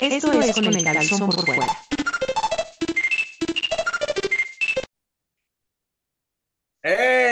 [0.00, 1.89] Esto es con el calzón por fuera.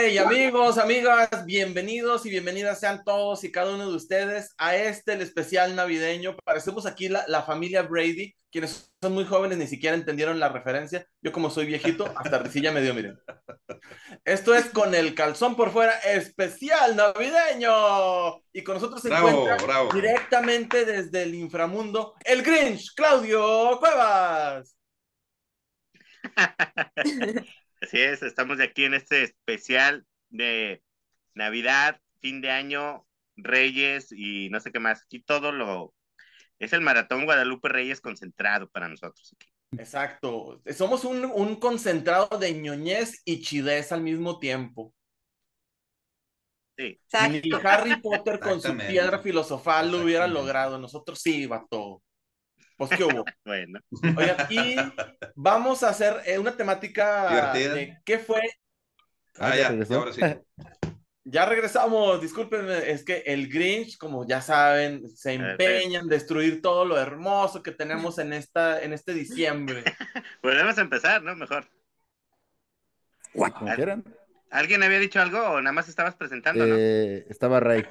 [0.09, 1.45] ¡Hey amigos, amigas!
[1.45, 6.35] Bienvenidos y bienvenidas sean todos y cada uno de ustedes a este el especial navideño.
[6.43, 11.05] Parecemos aquí la, la familia Brady, quienes son muy jóvenes ni siquiera entendieron la referencia.
[11.21, 13.19] Yo como soy viejito, hasta risilla me dio, miren.
[14.25, 18.41] Esto es con el calzón por fuera, especial navideño.
[18.51, 19.93] Y con nosotros se Bravo, encuentra bravo.
[19.93, 24.75] directamente desde el inframundo, el Grinch, Claudio Cuevas.
[27.81, 30.81] Así es, estamos de aquí en este especial de
[31.33, 35.03] Navidad, fin de año, Reyes y no sé qué más.
[35.03, 35.93] Aquí todo lo
[36.59, 39.33] es el maratón Guadalupe Reyes concentrado para nosotros.
[39.35, 39.49] aquí.
[39.77, 40.61] Exacto.
[40.75, 44.93] Somos un, un concentrado de ñoñez y chidez al mismo tiempo.
[46.77, 46.99] Sí,
[47.29, 47.41] Ni.
[47.63, 50.79] Harry Potter con su piedra filosofal lo hubiera logrado.
[50.79, 52.01] Nosotros sí, vato.
[52.77, 53.25] Pues qué hubo.
[53.45, 53.79] bueno.
[54.17, 54.75] Oigan, y
[55.35, 57.73] vamos a hacer eh, una temática Divertida.
[57.73, 58.41] de qué fue.
[59.39, 60.21] Ah, ya, ahora sí.
[61.25, 66.85] Ya regresamos, discúlpenme, es que el Grinch, como ya saben, se empeña en destruir todo
[66.85, 69.83] lo hermoso que tenemos en esta, en este diciembre.
[70.41, 71.35] Podemos empezar, ¿no?
[71.35, 71.67] Mejor.
[73.33, 74.03] Como quieran.
[74.49, 76.75] ¿Alguien había dicho algo o nada más estabas presentando, no?
[76.75, 77.85] Eh, estaba Ray.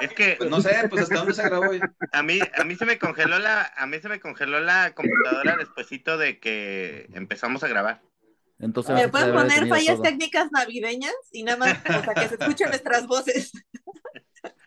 [0.00, 1.80] Es que Pues no sé, pues hasta dónde se grabó hoy.
[2.12, 5.58] a mí, a mí se me congeló la, a mí se me congeló la computadora
[5.58, 8.00] despuesito de que empezamos a grabar.
[8.62, 10.02] Entonces, ¿Me pueden poner fallas todo.
[10.02, 11.12] técnicas navideñas?
[11.32, 13.52] Y nada más, o sea, que se escuchen nuestras voces.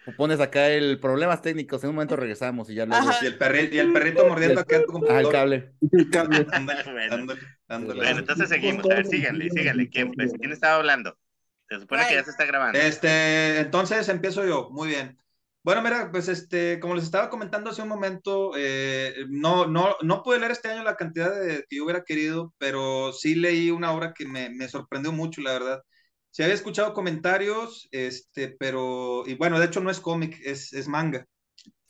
[0.07, 3.09] O Pones acá el problemas técnicos, en un momento regresamos y ya luego.
[3.21, 5.73] Y el perrito, y el perrito mordiendo acá Ah, el cable.
[5.81, 6.45] Bueno.
[6.51, 6.83] ándale,
[7.67, 8.01] ándale.
[8.01, 8.85] Bueno, entonces seguimos.
[8.85, 9.89] A ver, síganle, síganle.
[9.89, 11.17] ¿Quién, pues, ¿quién estaba hablando?
[11.69, 12.77] Se supone que ya se está grabando.
[12.77, 15.17] Este, entonces empiezo yo, muy bien.
[15.65, 20.21] Bueno, mira, pues este, como les estaba comentando hace un momento, eh, no, no, no
[20.21, 23.91] pude leer este año la cantidad de, que yo hubiera querido, pero sí leí una
[23.91, 25.81] obra que me, me sorprendió mucho, la verdad.
[26.29, 30.87] Sí había escuchado comentarios, este, pero, y bueno, de hecho no es cómic, es, es
[30.87, 31.25] manga.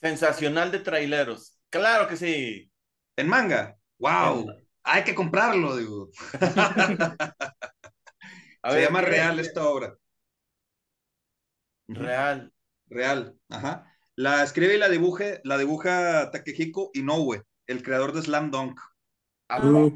[0.02, 1.60] Sensacional de traileros.
[1.70, 2.72] Claro que sí.
[3.18, 3.78] ¿En manga?
[4.00, 4.46] ¡Wow!
[4.84, 6.10] Hay que comprarlo, digo.
[8.64, 9.98] A Se ver, llama ¿qué- Real esta obra.
[11.90, 12.52] Real.
[12.88, 13.92] Real, ajá.
[14.16, 18.80] La escribe y la dibuje, la dibuja Takehiko Inoue, el creador de Slam Dunk.
[19.50, 19.96] ¿A Uh.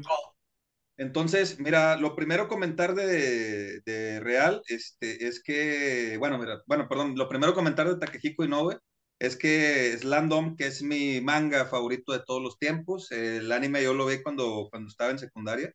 [0.96, 7.14] Entonces, mira, lo primero comentar de, de Real este, es que, bueno, mira, bueno, perdón,
[7.16, 8.76] lo primero comentar de Takehiko Inoue
[9.18, 13.82] es que Slam Dunk, que es mi manga favorito de todos los tiempos, el anime
[13.82, 15.72] yo lo vi cuando, cuando estaba en secundaria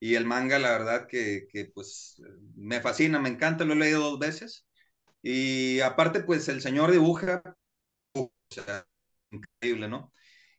[0.00, 2.20] y el manga, la verdad que, que pues
[2.54, 4.67] me fascina, me encanta, lo he leído dos veces
[5.22, 7.42] y aparte, pues el señor dibuja,
[8.14, 8.86] o sea,
[9.30, 10.12] increíble, ¿no?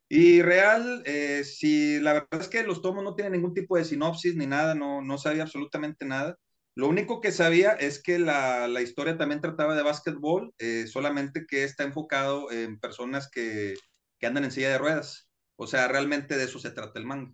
[0.10, 3.86] Y Real, eh, si la verdad es que los tomos no tienen ningún tipo de
[3.86, 6.38] sinopsis ni nada, no, no sabía absolutamente nada.
[6.76, 11.46] Lo único que sabía es que la, la historia también trataba de básquetbol, eh, solamente
[11.48, 13.76] que está enfocado en personas que,
[14.20, 15.30] que andan en silla de ruedas.
[15.58, 17.34] O sea, realmente de eso se trata el manga.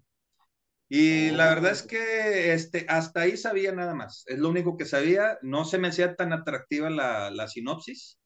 [0.90, 4.24] Y la verdad es que este, hasta ahí sabía nada más.
[4.28, 5.38] Es lo único que sabía.
[5.42, 8.20] No se me hacía tan atractiva la, la sinopsis.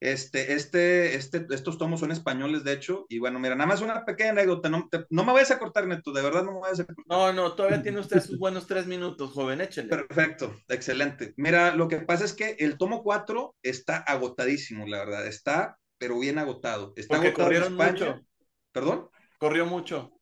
[0.00, 3.06] Este, este, este, estos tomos son españoles, de hecho.
[3.08, 4.68] Y bueno, mira, nada más una pequeña anécdota.
[4.70, 6.12] No, te- no me vayas a cortar, Neto.
[6.12, 7.06] De verdad, no me vayas a cortar.
[7.06, 10.00] No, no, todavía tiene usted sus buenos tres minutos, joven, échele.
[10.06, 11.32] Perfecto, excelente.
[11.36, 15.26] Mira, lo que pasa es que el tomo 4 está agotadísimo, la verdad.
[15.26, 16.92] Está, pero bien agotado.
[16.96, 17.90] Está Porque agotado en corrieron España.
[17.90, 18.20] mucho.
[18.72, 19.10] ¿Perdón?
[19.38, 20.17] Corrió mucho.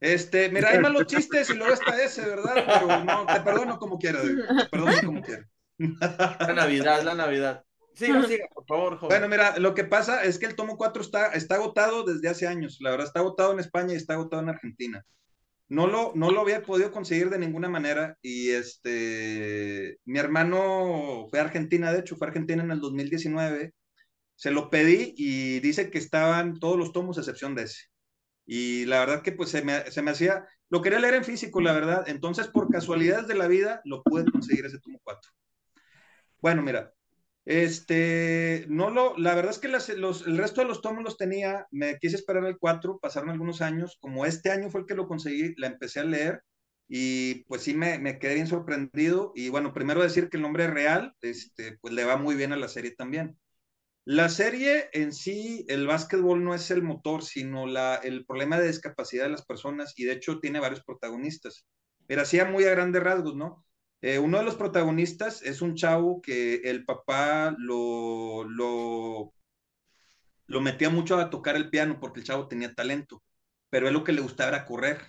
[0.00, 2.54] Este, mira, hay malos chistes y luego está ese, ¿verdad?
[2.54, 5.46] Pero no, te perdono como quieras, te perdono como quieras.
[5.78, 7.64] La Navidad, la Navidad.
[7.94, 9.08] Siga, siga, por favor, joven.
[9.08, 12.46] Bueno, mira, lo que pasa es que el tomo 4 está, está agotado desde hace
[12.46, 12.76] años.
[12.80, 15.04] La verdad, está agotado en España y está agotado en Argentina.
[15.68, 18.18] No lo, no lo había podido conseguir de ninguna manera.
[18.20, 23.72] Y este, mi hermano fue a Argentina, de hecho, fue a Argentina en el 2019.
[24.34, 27.80] Se lo pedí y dice que estaban todos los tomos, a excepción de ese.
[28.46, 31.60] Y la verdad que pues se me, se me hacía, lo quería leer en físico,
[31.60, 32.04] la verdad.
[32.08, 35.30] Entonces, por casualidades de la vida, lo pude conseguir ese tomo 4.
[36.40, 36.92] Bueno, mira,
[37.44, 41.16] este, no lo, la verdad es que las- los, el resto de los tomos los
[41.16, 44.94] tenía, me quise esperar al 4, pasaron algunos años, como este año fue el que
[44.94, 46.42] lo conseguí, la empecé a leer
[46.88, 50.66] y pues sí me, me quedé bien sorprendido y bueno, primero decir que el nombre
[50.68, 53.36] real, este, pues le va muy bien a la serie también.
[54.06, 58.68] La serie en sí, el básquetbol no es el motor, sino la, el problema de
[58.68, 61.66] discapacidad de las personas y de hecho tiene varios protagonistas.
[62.06, 63.66] Pero así a muy a grandes rasgos, ¿no?
[64.02, 69.34] Eh, uno de los protagonistas es un chavo que el papá lo, lo,
[70.48, 73.22] lo metía mucho a tocar el piano porque el chavo tenía talento.
[73.70, 75.00] pero él lo que le gustaba era correr.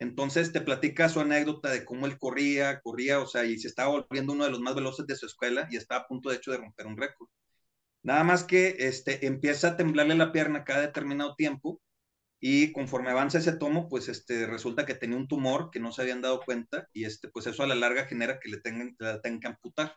[0.00, 3.90] Entonces te platica su anécdota de cómo él corría, corría, o sea, y se estaba
[3.92, 6.52] volviendo uno de los más veloces de su escuela y estaba a punto de hecho
[6.52, 7.28] de romper un récord.
[8.02, 11.80] Nada más que este, empieza a temblarle la pierna cada determinado tiempo
[12.40, 16.02] y conforme avanza ese tomo, pues este, resulta que tenía un tumor que no se
[16.02, 19.20] habían dado cuenta y este, pues eso a la larga genera que le tengan, la
[19.20, 19.96] tengan que amputar.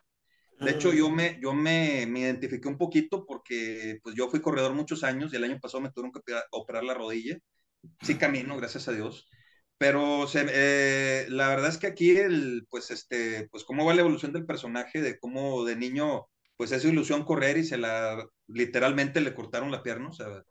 [0.60, 4.72] De hecho, yo, me, yo me, me, identifiqué un poquito porque pues yo fui corredor
[4.72, 6.20] muchos años y el año pasado me tuvieron que
[6.52, 7.38] operar la rodilla.
[8.02, 9.28] Sí camino, gracias a Dios.
[9.78, 14.02] Pero se, eh, la verdad es que aquí, el, pues, este, pues cómo va la
[14.02, 19.20] evolución del personaje, de cómo de niño, pues es ilusión correr y se la, literalmente
[19.20, 20.42] le cortaron la pierna, o sea,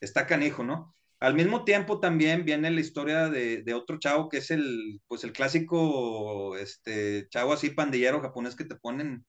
[0.00, 0.94] está canijo, ¿no?
[1.20, 5.24] Al mismo tiempo también viene la historia de, de, otro chavo que es el, pues
[5.24, 9.26] el clásico, este, chavo así pandillero japonés que te ponen,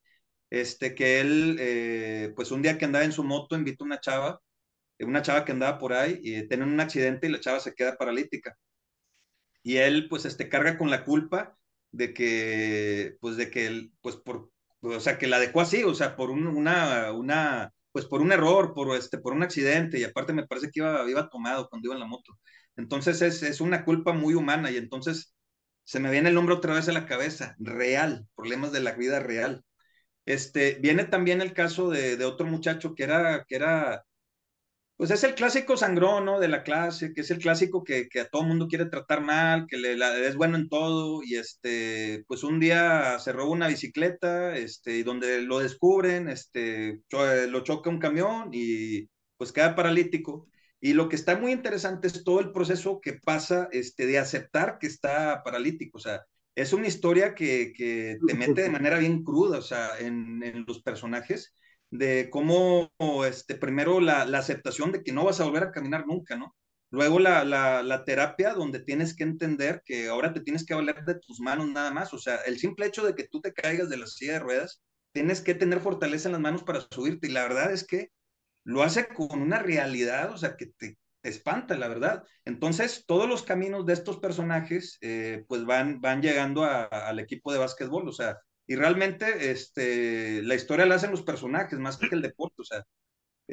[0.51, 3.99] este, que él, eh, pues un día que andaba en su moto invita a una
[4.01, 4.41] chava,
[4.99, 7.97] una chava que andaba por ahí y tienen un accidente y la chava se queda
[7.97, 8.57] paralítica.
[9.63, 11.57] Y él, pues, este, carga con la culpa
[11.91, 14.51] de que, pues, de que él, pues, por,
[14.81, 18.31] o sea, que la dejó así, o sea, por un, una, una, pues por un
[18.31, 21.87] error, por, este, por un accidente, y aparte me parece que iba, iba tomado cuando
[21.87, 22.39] iba en la moto.
[22.75, 25.35] Entonces es, es una culpa muy humana y entonces
[25.83, 29.19] se me viene el nombre otra vez a la cabeza, real, problemas de la vida
[29.19, 29.63] real.
[30.25, 34.03] Este, viene también el caso de, de otro muchacho que era, que era,
[35.01, 36.39] pues es el clásico sangrón, ¿no?
[36.39, 39.77] De la clase, que es el clásico que, a todo mundo quiere tratar mal, que
[40.27, 45.01] es bueno en todo, y este, pues un día se roba una bicicleta, este, y
[45.01, 50.47] donde lo descubren, este, lo choca un camión y pues queda paralítico.
[50.79, 54.77] Y lo que está muy interesante es todo el proceso que pasa, este, de aceptar
[54.79, 56.21] que está paralítico, o sea,
[56.53, 61.55] es una historia que, te mete de manera bien cruda, o sea, en los personajes,
[61.91, 62.91] de cómo,
[63.27, 66.55] este, primero la, la, aceptación de que no vas a volver a caminar nunca, ¿no?
[66.89, 71.19] Luego la, la, terapia donde tienes que entender que ahora te tienes que valer de
[71.19, 73.97] tus manos nada más, o sea, el simple hecho de que tú te caigas de
[73.97, 74.81] la silla de ruedas,
[75.13, 78.09] tienes que tener fortaleza en las manos para subirte y la verdad es que
[78.63, 82.23] lo hace con una realidad, o sea, que te, espanta, la verdad.
[82.45, 87.59] Entonces, todos los caminos de estos personajes, eh, pues van, van llegando al equipo de
[87.59, 92.21] básquetbol, o sea, y realmente este, la historia la hacen los personajes más que el
[92.21, 92.85] deporte, o sea,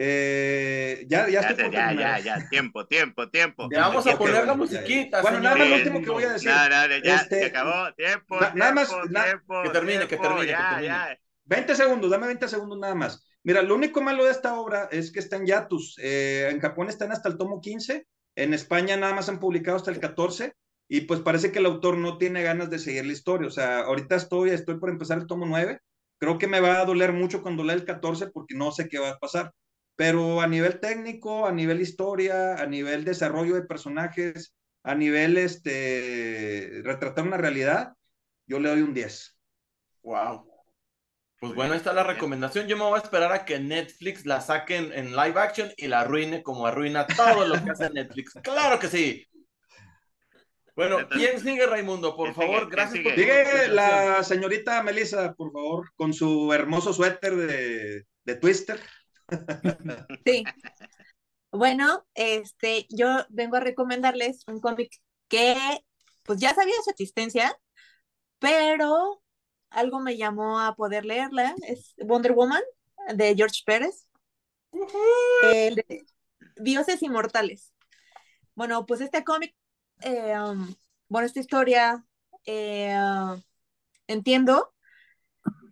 [0.00, 3.68] eh, ya, ya, ya, ya, ya, ya, tiempo, tiempo, tiempo.
[3.72, 5.22] Ya vamos a poner la musiquita.
[5.22, 6.50] Bueno, nada más lo último que voy a decir.
[6.50, 8.40] No, no, ya, este, se acabó, tiempo.
[8.40, 10.86] Na, nada más, tiempo, na, tiempo, que termine, tiempo, que termine, ya, que termine.
[10.86, 11.18] ya.
[11.46, 13.26] 20 segundos, dame 20 segundos nada más.
[13.42, 15.98] Mira, lo único malo de esta obra es que está en Yatus.
[16.00, 18.06] Eh, en Japón están hasta el tomo 15,
[18.36, 20.54] en España nada más han publicado hasta el 14
[20.88, 23.48] y pues parece que el autor no tiene ganas de seguir la historia.
[23.48, 25.80] O sea, ahorita estoy, estoy por empezar el tomo 9.
[26.18, 28.98] Creo que me va a doler mucho cuando lea el 14 porque no sé qué
[28.98, 29.52] va a pasar.
[29.96, 36.80] Pero a nivel técnico, a nivel historia, a nivel desarrollo de personajes, a nivel este,
[36.84, 37.92] retratar una realidad,
[38.46, 39.36] yo le doy un 10.
[40.02, 40.48] Wow.
[41.40, 42.66] Pues bueno, esta es la recomendación.
[42.66, 46.00] Yo me voy a esperar a que Netflix la saquen en live action y la
[46.00, 48.32] arruine como arruina todo lo que hace Netflix.
[48.42, 49.27] Claro que sí.
[50.78, 52.14] Bueno, ¿quién sigue, Raimundo?
[52.14, 58.06] Por favor, gracias por Sigue la señorita Melissa, por favor, con su hermoso suéter de,
[58.24, 58.80] de Twister.
[60.24, 60.44] Sí.
[61.50, 64.92] Bueno, este, yo vengo a recomendarles un cómic
[65.26, 65.56] que,
[66.22, 67.58] pues ya sabía su existencia,
[68.38, 69.20] pero
[69.70, 71.56] algo me llamó a poder leerla.
[71.66, 72.62] Es Wonder Woman
[73.16, 74.06] de George Pérez.
[74.70, 75.54] Uh -huh.
[75.54, 76.06] El de
[76.54, 77.72] Dioses Inmortales.
[78.54, 79.57] Bueno, pues este cómic
[80.02, 80.74] eh, um,
[81.08, 82.04] bueno, esta historia
[82.44, 83.40] eh, uh,
[84.06, 84.74] entiendo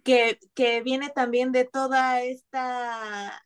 [0.05, 3.45] que, que, viene también de toda esta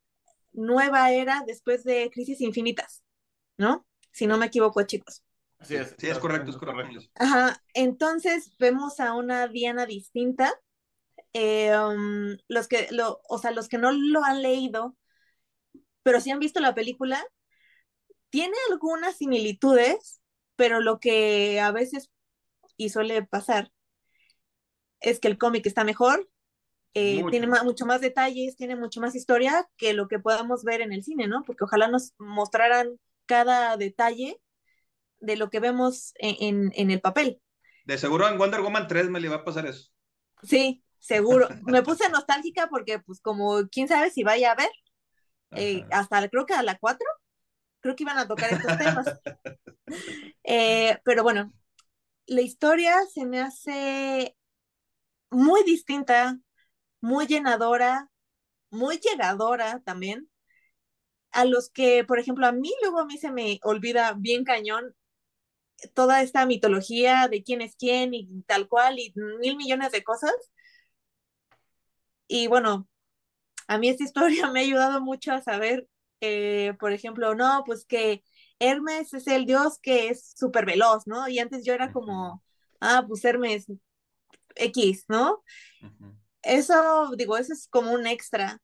[0.53, 3.03] nueva era después de Crisis Infinitas,
[3.57, 3.87] ¿no?
[4.13, 5.23] Si no me equivoco, chicos.
[5.59, 7.01] Así es, sí, es correcto, es correcto.
[7.15, 10.53] Ajá, entonces vemos a una Diana distinta.
[11.33, 14.97] Eh, um, los que, lo, o sea, los que no lo han leído,
[16.03, 17.25] pero sí han visto la película,
[18.31, 20.20] tiene algunas similitudes,
[20.61, 22.11] pero lo que a veces
[22.77, 23.73] y suele pasar
[25.01, 26.29] es que el cómic está mejor,
[26.93, 30.83] eh, tiene más, mucho más detalles, tiene mucho más historia que lo que podamos ver
[30.83, 31.45] en el cine, ¿no?
[31.47, 34.39] Porque ojalá nos mostraran cada detalle
[35.21, 37.41] de lo que vemos en, en, en, el papel.
[37.87, 39.89] De seguro en Wonder Woman 3 me le va a pasar eso.
[40.43, 41.49] Sí, seguro.
[41.63, 44.71] me puse nostálgica porque, pues, como quién sabe si vaya a ver,
[45.53, 46.99] eh, hasta creo que a la 4,
[47.81, 49.07] creo que iban a tocar estos temas.
[50.45, 51.53] eh, pero bueno,
[52.27, 54.37] la historia se me hace
[55.31, 56.39] muy distinta,
[57.01, 58.11] muy llenadora,
[58.71, 60.31] muy llegadora también.
[61.33, 64.95] A los que, por ejemplo, a mí luego a mí se me olvida bien cañón
[65.95, 70.35] toda esta mitología de quién es quién y tal cual y mil millones de cosas.
[72.29, 72.89] Y bueno,
[73.69, 75.89] a mí esta historia me ha ayudado mucho a saber,
[76.21, 78.23] eh, por ejemplo, no, pues que
[78.59, 81.29] Hermes es el dios que es súper veloz, ¿no?
[81.29, 82.43] Y antes yo era como,
[82.81, 83.67] ah, pues Hermes
[84.57, 85.43] X, ¿no?
[86.43, 88.63] Eso, digo, eso es como un extra.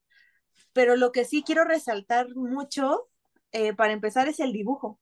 [0.73, 3.09] Pero lo que sí quiero resaltar mucho,
[3.53, 5.01] eh, para empezar, es el dibujo.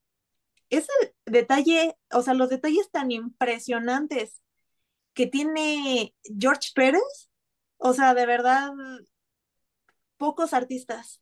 [0.71, 0.93] Ese
[1.27, 4.43] detalle, o sea, los detalles tan impresionantes
[5.15, 7.31] que tiene George Pérez,
[7.79, 8.73] o sea, de verdad,
[10.17, 11.21] pocos artistas,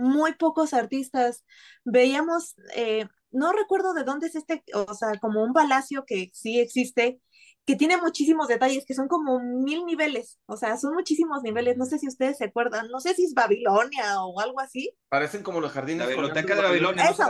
[0.00, 1.44] muy pocos artistas.
[1.84, 6.58] Veíamos, eh, no recuerdo de dónde es este, o sea, como un palacio que sí
[6.58, 7.20] existe,
[7.64, 11.84] que tiene muchísimos detalles, que son como mil niveles, o sea, son muchísimos niveles, no
[11.84, 14.92] sé si ustedes se acuerdan, no sé si es Babilonia o algo así.
[15.08, 16.06] Parecen como los jardines.
[16.06, 17.04] La biblioteca de Babilonia.
[17.04, 17.24] Eso,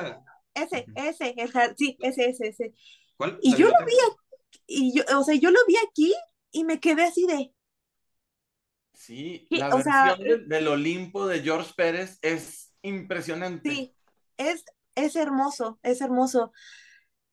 [0.55, 1.35] ese, ese,
[1.77, 2.75] sí, ese, ese, ese.
[3.17, 3.39] ¿Cuál?
[3.43, 3.93] Y yo lo vi,
[4.67, 6.15] y yo, o sea, yo lo vi aquí
[6.53, 7.53] y me quedé así de...
[8.95, 13.70] Sí, la versión del, Olimpo de George Pérez es impresionante.
[13.70, 13.94] Sí,
[14.37, 16.52] es, es hermoso, es hermoso.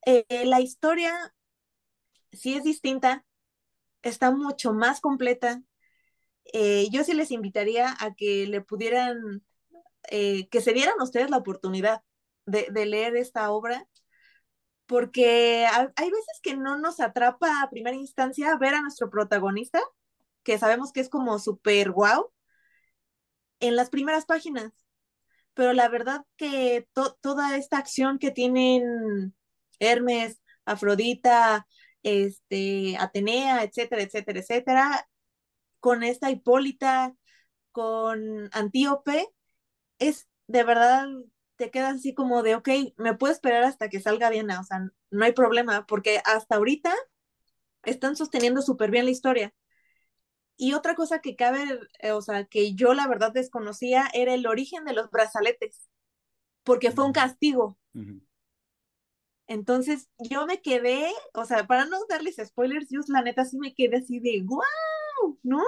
[0.05, 1.33] Eh, la historia
[2.31, 3.25] sí es distinta,
[4.01, 5.61] está mucho más completa.
[6.53, 9.43] Eh, yo sí les invitaría a que le pudieran,
[10.09, 12.03] eh, que se dieran ustedes la oportunidad
[12.45, 13.85] de, leer esta obra,
[14.85, 19.81] porque hay veces que no nos atrapa a primera instancia ver a nuestro protagonista,
[20.43, 22.31] que sabemos que es como súper guau,
[23.59, 24.71] en las primeras páginas.
[25.57, 26.87] Pero la verdad que
[27.21, 29.35] toda esta acción que tienen
[29.79, 31.67] Hermes, Afrodita,
[32.03, 35.09] este, Atenea, etcétera, etcétera, etcétera,
[35.79, 37.15] con esta Hipólita,
[37.71, 39.27] con Antíope,
[39.99, 41.07] es de verdad,
[41.57, 44.79] te quedas así como de, ok, me puedo esperar hasta que salga Diana, o sea,
[45.11, 46.93] no hay problema, porque hasta ahorita
[47.83, 49.53] están sosteniendo súper bien la historia.
[50.57, 51.63] Y otra cosa que cabe,
[51.99, 55.87] eh, o sea, que yo la verdad desconocía era el origen de los brazaletes,
[56.63, 57.77] porque fue un castigo.
[59.47, 63.73] Entonces yo me quedé, o sea, para no darles spoilers, yo la neta sí me
[63.73, 65.63] quedé así de wow, ¿no?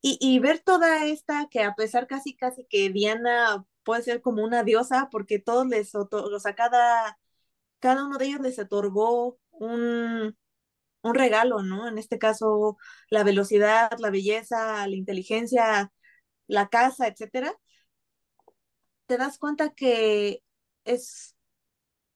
[0.00, 4.44] Y, y ver toda esta, que a pesar casi, casi que Diana puede ser como
[4.44, 7.18] una diosa, porque todos les, o sea, cada,
[7.80, 10.36] cada uno de ellos les otorgó un,
[11.04, 11.88] un regalo, ¿no?
[11.88, 12.78] En este caso,
[13.10, 15.92] la velocidad, la belleza, la inteligencia,
[16.46, 17.54] la casa, etcétera.
[19.06, 20.42] Te das cuenta que
[20.84, 21.36] es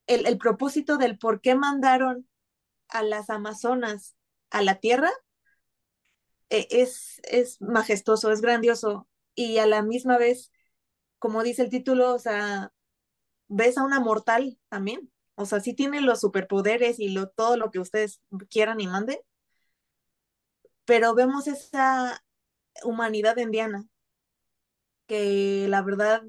[0.07, 2.29] el, propósito del por qué mandaron
[2.89, 4.17] a las Amazonas
[4.51, 5.11] a la Tierra
[6.51, 10.53] eh, es, es majestuoso, es grandioso y a la misma vez,
[11.19, 12.73] como dice el título, o sea,
[13.49, 15.13] ves a una mortal también.
[15.39, 19.19] O sea, sí tiene los superpoderes y lo, todo lo que ustedes quieran y manden,
[20.85, 22.23] pero vemos esa
[22.85, 23.87] humanidad indiana
[25.07, 26.23] que la verdad,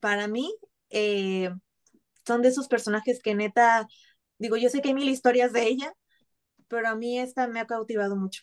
[0.00, 0.54] para mí,
[0.90, 1.50] eh,
[2.26, 3.88] son de esos personajes que neta,
[4.38, 5.94] digo, yo sé que hay mil historias de ella,
[6.68, 8.42] pero a mí esta me ha cautivado mucho.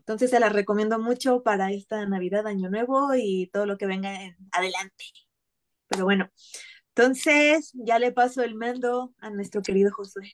[0.00, 4.22] Entonces se la recomiendo mucho para esta Navidad, Año Nuevo y todo lo que venga
[4.22, 5.04] en adelante.
[5.88, 6.30] Pero bueno,
[6.96, 10.32] entonces ya le paso el mando a nuestro querido Josué.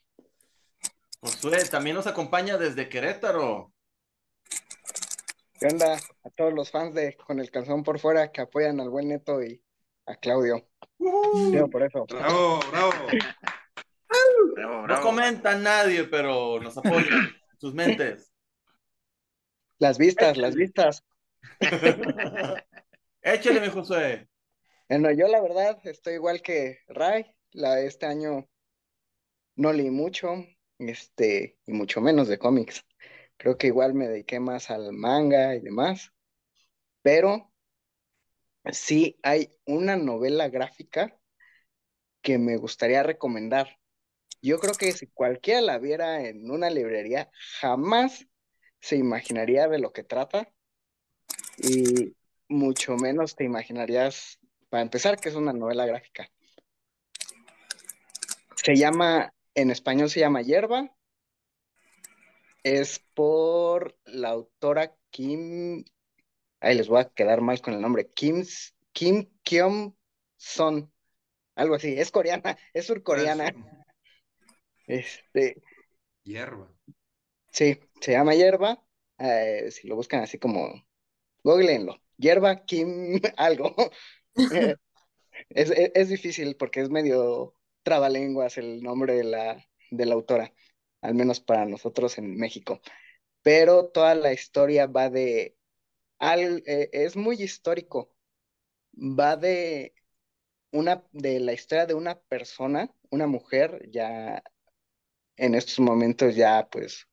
[1.21, 3.73] Josué también nos acompaña desde Querétaro.
[5.59, 5.99] ¿Qué onda?
[6.25, 9.43] A todos los fans de Con el Calzón por Fuera que apoyan al buen Neto
[9.43, 9.61] y
[10.07, 10.69] a Claudio
[11.71, 12.07] por eso.
[12.07, 12.95] Bravo, bravo.
[14.87, 18.33] No comentan nadie, pero nos apoyan sus mentes.
[19.79, 21.05] Las vistas, las vistas.
[23.23, 24.29] Échale, mi José.
[24.93, 27.25] Bueno, yo la verdad estoy igual que Ray.
[27.53, 28.47] La, este año
[29.57, 30.45] no leí mucho,
[30.79, 32.85] este, y mucho menos de cómics.
[33.39, 36.13] Creo que igual me dediqué más al manga y demás.
[37.01, 37.51] Pero
[38.71, 41.19] sí hay una novela gráfica
[42.21, 43.79] que me gustaría recomendar.
[44.43, 47.31] Yo creo que si cualquiera la viera en una librería,
[47.61, 48.27] jamás
[48.79, 50.53] se imaginaría de lo que trata
[51.57, 52.15] y
[52.47, 54.39] mucho menos te imaginarías,
[54.73, 56.31] para empezar, que es una novela gráfica.
[58.57, 60.97] Se llama, en español se llama Hierba.
[62.63, 65.85] Es por la autora Kim
[66.63, 68.47] ahí les voy a quedar mal con el nombre, Kim,
[68.93, 69.95] Kim Kyom
[70.39, 70.91] Son,
[71.55, 73.53] algo así, es coreana, es surcoreana.
[74.87, 75.63] Este.
[76.23, 76.73] Hierba.
[77.51, 78.83] Sí, se llama Hierba.
[79.19, 80.73] Eh, si lo buscan así como,
[81.45, 82.01] googleenlo.
[82.17, 83.75] Hierba Kim algo.
[85.51, 90.53] es, es, difícil porque es medio trabalenguas el nombre de la, de la autora,
[91.01, 92.81] al menos para nosotros en México.
[93.43, 95.57] Pero toda la historia va de,
[96.19, 98.15] al, eh, es muy histórico,
[98.95, 99.95] va de
[100.73, 104.43] una, de la historia de una persona, una mujer, ya
[105.37, 107.09] en estos momentos ya pues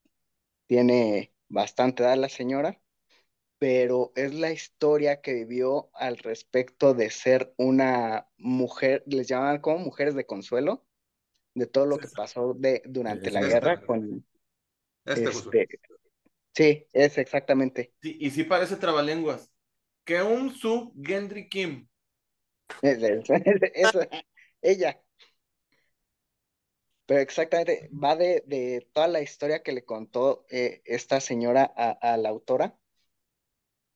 [0.68, 2.80] tiene bastante edad la señora,
[3.60, 9.80] pero es la historia que vivió al respecto de ser una mujer, les llamaban como
[9.80, 10.88] mujeres de consuelo,
[11.54, 14.26] de todo lo que pasó de, durante la guerra con...
[15.06, 15.68] Este,
[16.56, 17.94] sí, es exactamente.
[18.02, 19.52] Sí, y sí parece trabalenguas.
[20.26, 21.88] un Su Gendry Kim.
[24.62, 25.02] ella.
[27.06, 32.18] Pero exactamente, va de, de, toda la historia que le contó eh, esta señora a,
[32.18, 32.79] la autora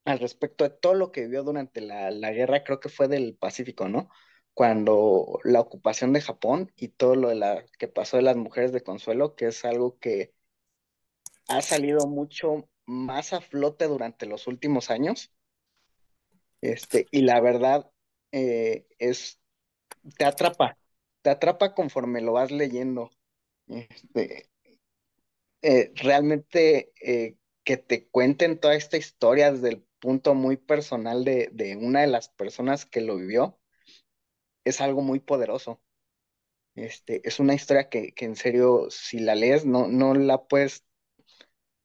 [0.05, 3.35] al respecto de todo lo que vivió durante la, la, guerra, creo que fue del
[3.35, 4.09] Pacífico, ¿no?
[4.53, 8.71] Cuando la ocupación de Japón y todo lo de la, que pasó de las mujeres
[8.71, 10.33] de consuelo, que es algo que
[11.47, 15.31] ha salido mucho más a flote durante los últimos años.
[16.61, 17.91] Este, y la verdad
[18.31, 19.39] eh, es,
[20.17, 20.77] te atrapa,
[21.21, 23.11] te atrapa conforme lo vas leyendo.
[23.67, 24.49] Este,
[25.61, 31.49] eh, realmente eh, que te cuenten toda esta historia desde el punto muy personal de,
[31.53, 33.57] de, una de las personas que lo vivió,
[34.65, 35.81] es algo muy poderoso.
[36.75, 40.85] Este, es una historia que, que en serio, si la lees, no, no la puedes,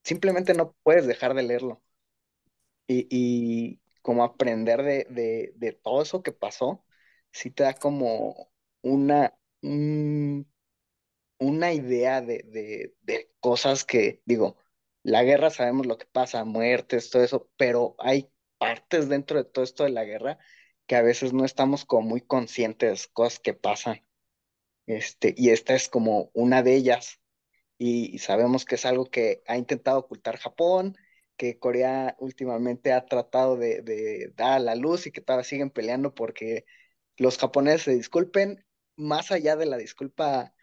[0.02, 1.82] simplemente no puedes dejar de leerlo.
[2.88, 6.84] Y, y como aprender de, de, de, todo eso que pasó,
[7.32, 8.50] sí te da como
[8.82, 9.38] una,
[11.38, 14.56] una idea de, de, cosas que, digo,
[15.08, 19.64] la guerra sabemos lo que pasa, muertes, todo eso, pero hay partes dentro de todo
[19.64, 20.38] esto de la guerra
[20.86, 24.04] que a veces no estamos como muy conscientes, cosas que pasan.
[24.86, 27.20] Este, y esta es como una de ellas.
[27.78, 30.96] Y, sabemos que es algo que ha intentado ocultar Japón,
[31.36, 35.70] que Corea últimamente ha tratado de, de dar a la luz y que todavía siguen
[35.70, 36.64] peleando porque
[37.16, 38.64] los japoneses se disculpen,
[38.96, 40.54] más allá de la disculpa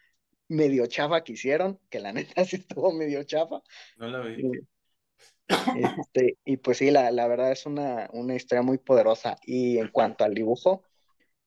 [0.48, 3.62] medio chafa que hicieron, que la neta sí estuvo medio chafa.
[3.96, 4.42] No la vi.
[4.42, 4.66] Eh,
[6.00, 9.38] este, y pues sí, la, la verdad es una, una, historia muy poderosa.
[9.44, 10.82] Y en cuanto al dibujo,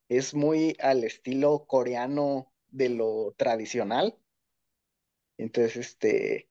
[0.09, 4.17] es muy al estilo coreano de lo tradicional.
[5.37, 6.49] Entonces, este,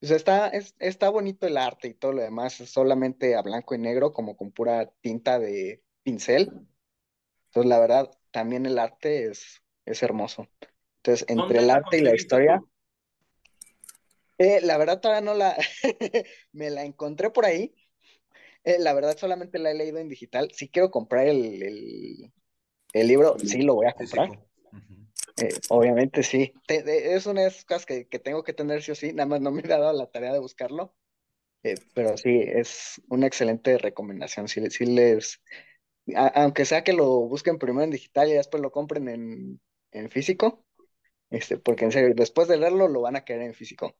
[0.00, 3.78] pues está, es, está bonito el arte y todo lo demás, solamente a blanco y
[3.78, 6.50] negro, como con pura tinta de pincel.
[7.46, 10.48] Entonces, la verdad, también el arte es, es hermoso.
[11.02, 12.62] Entonces, entre el arte y la historia,
[14.40, 15.54] eh, la verdad todavía no la,
[16.52, 17.74] me la encontré por ahí.
[18.64, 20.50] Eh, la verdad solamente la he leído en digital.
[20.52, 22.32] Si quiero comprar el,
[22.92, 24.30] el, libro, sí lo voy a comprar.
[25.36, 26.52] Eh, obviamente sí.
[26.68, 29.12] es una de esas cosas que, que, tengo que tener sí o sí.
[29.12, 30.94] Nada más no me he dado la tarea de buscarlo.
[31.94, 34.48] pero sí, es una excelente recomendación.
[34.48, 35.42] Si, si les,
[36.14, 39.60] aunque sea que lo busquen primero en digital y después lo compren en,
[39.92, 40.64] en físico,
[41.30, 43.96] este, porque en serio, después de leerlo lo van a querer en físico.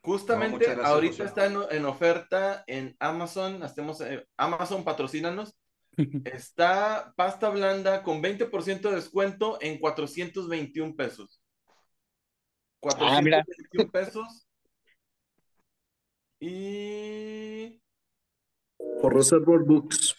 [0.00, 5.54] Justamente ahorita está en, oferta en Amazon, hacemos, eh, Amazon patrocínanos.
[6.24, 11.42] Está pasta blanda con 20% de descuento en 421 pesos.
[12.80, 14.46] 421 ah, pesos.
[16.40, 17.82] Y.
[19.02, 20.14] Por Reservoir Books.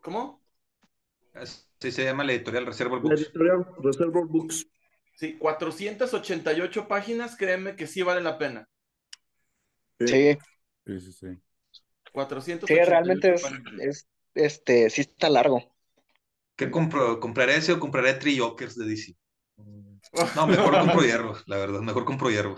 [0.00, 0.40] ¿Cómo?
[1.80, 3.20] Sí, se llama la editorial Reservoir Books.
[3.20, 4.66] La editorial Reservoir Books.
[5.16, 8.68] Sí, 488 páginas, créeme que sí vale la pena.
[10.00, 10.36] Sí.
[10.86, 11.26] Sí, sí, sí.
[12.12, 13.34] 488 sí, realmente
[13.80, 15.74] es, este, sí está largo.
[16.54, 17.20] ¿Qué compro?
[17.20, 19.14] ¿Compraré ese o compraré Tree Jokers de DC?
[20.34, 22.56] No, mejor compro hierro, la verdad, mejor compro hierro.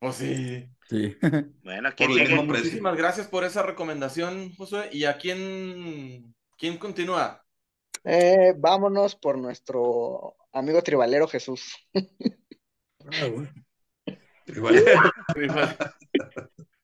[0.00, 0.68] Oh, sí.
[0.88, 1.16] Sí.
[1.62, 1.90] Bueno,
[2.44, 4.88] Muchísimas gracias por esa recomendación, Josué.
[4.92, 7.41] ¿Y a quién, quién continúa?
[8.04, 11.76] Eh, vámonos por nuestro amigo tribalero Jesús.
[13.04, 13.28] Ah,
[14.44, 15.02] tribalero.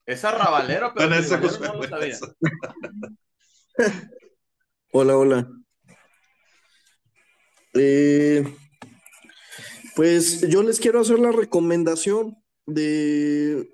[0.05, 2.19] es arrabalero, pero no lo sabía.
[4.93, 5.49] Hola, hola.
[7.75, 8.45] Eh,
[9.95, 13.69] pues yo les quiero hacer la recomendación de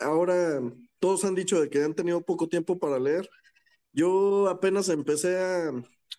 [0.00, 0.60] ahora
[0.98, 3.28] todos han dicho de que han tenido poco tiempo para leer.
[3.92, 5.72] Yo apenas empecé a,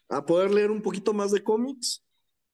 [0.10, 2.06] a poder leer un poquito más de cómics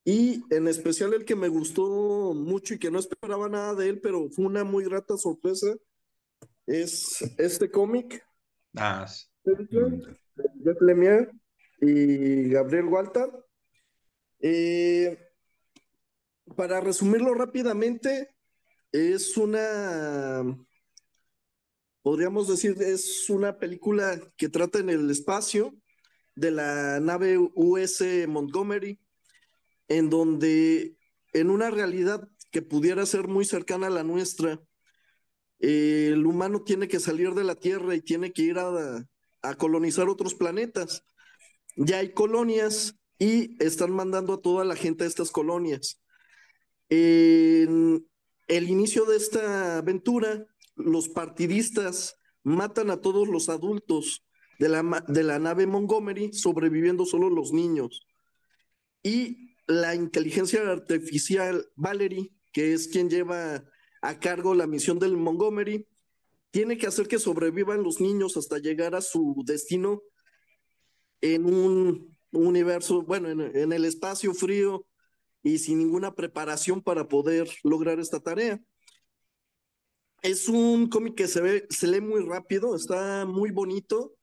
[0.03, 4.01] y en especial el que me gustó mucho y que no esperaba nada de él,
[4.01, 5.75] pero fue una muy grata sorpresa,
[6.65, 8.25] es este cómic.
[8.75, 9.05] Ah,
[9.43, 11.29] Jeff Lemire
[11.81, 13.29] y Gabriel Walter.
[14.39, 15.17] Eh,
[16.55, 18.33] para resumirlo rápidamente,
[18.91, 20.43] es una,
[22.01, 25.73] podríamos decir, es una película que trata en el espacio
[26.35, 28.99] de la nave US Montgomery,
[29.87, 30.95] en donde
[31.33, 34.61] en una realidad que pudiera ser muy cercana a la nuestra,
[35.59, 39.05] el humano tiene que salir de la Tierra y tiene que ir a,
[39.41, 41.03] a colonizar otros planetas.
[41.75, 46.01] Ya hay colonias y están mandando a toda la gente a estas colonias.
[46.89, 48.05] En
[48.47, 54.25] el inicio de esta aventura, los partidistas matan a todos los adultos
[54.61, 58.05] de la, de la nave Montgomery, sobreviviendo solo los niños.
[59.01, 63.65] Y la inteligencia artificial Valerie, que es quien lleva
[64.03, 65.87] a cargo la misión del Montgomery,
[66.51, 70.03] tiene que hacer que sobrevivan los niños hasta llegar a su destino
[71.21, 74.85] en un universo, bueno, en, en el espacio frío
[75.41, 78.61] y sin ninguna preparación para poder lograr esta tarea.
[80.21, 84.19] Es un cómic que se ve, se lee muy rápido, está muy bonito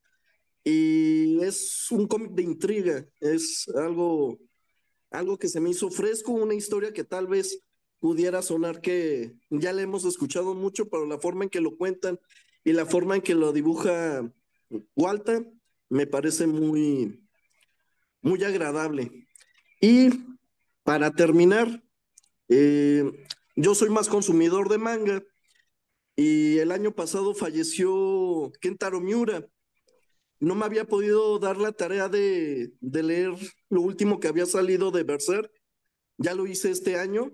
[0.70, 4.38] y es un cómic de intriga, es algo,
[5.10, 7.64] algo que se me hizo fresco, una historia que tal vez
[7.98, 12.20] pudiera sonar que ya le hemos escuchado mucho, pero la forma en que lo cuentan
[12.64, 14.30] y la forma en que lo dibuja
[14.94, 15.50] Walter
[15.88, 17.18] me parece muy,
[18.20, 19.26] muy agradable.
[19.80, 20.10] Y
[20.82, 21.82] para terminar,
[22.50, 23.10] eh,
[23.56, 25.22] yo soy más consumidor de manga
[26.14, 29.48] y el año pasado falleció Kentaro Miura.
[30.40, 33.32] No me había podido dar la tarea de, leer
[33.68, 35.50] lo último que había salido de Berserk.
[36.16, 37.32] Ya lo hice este año.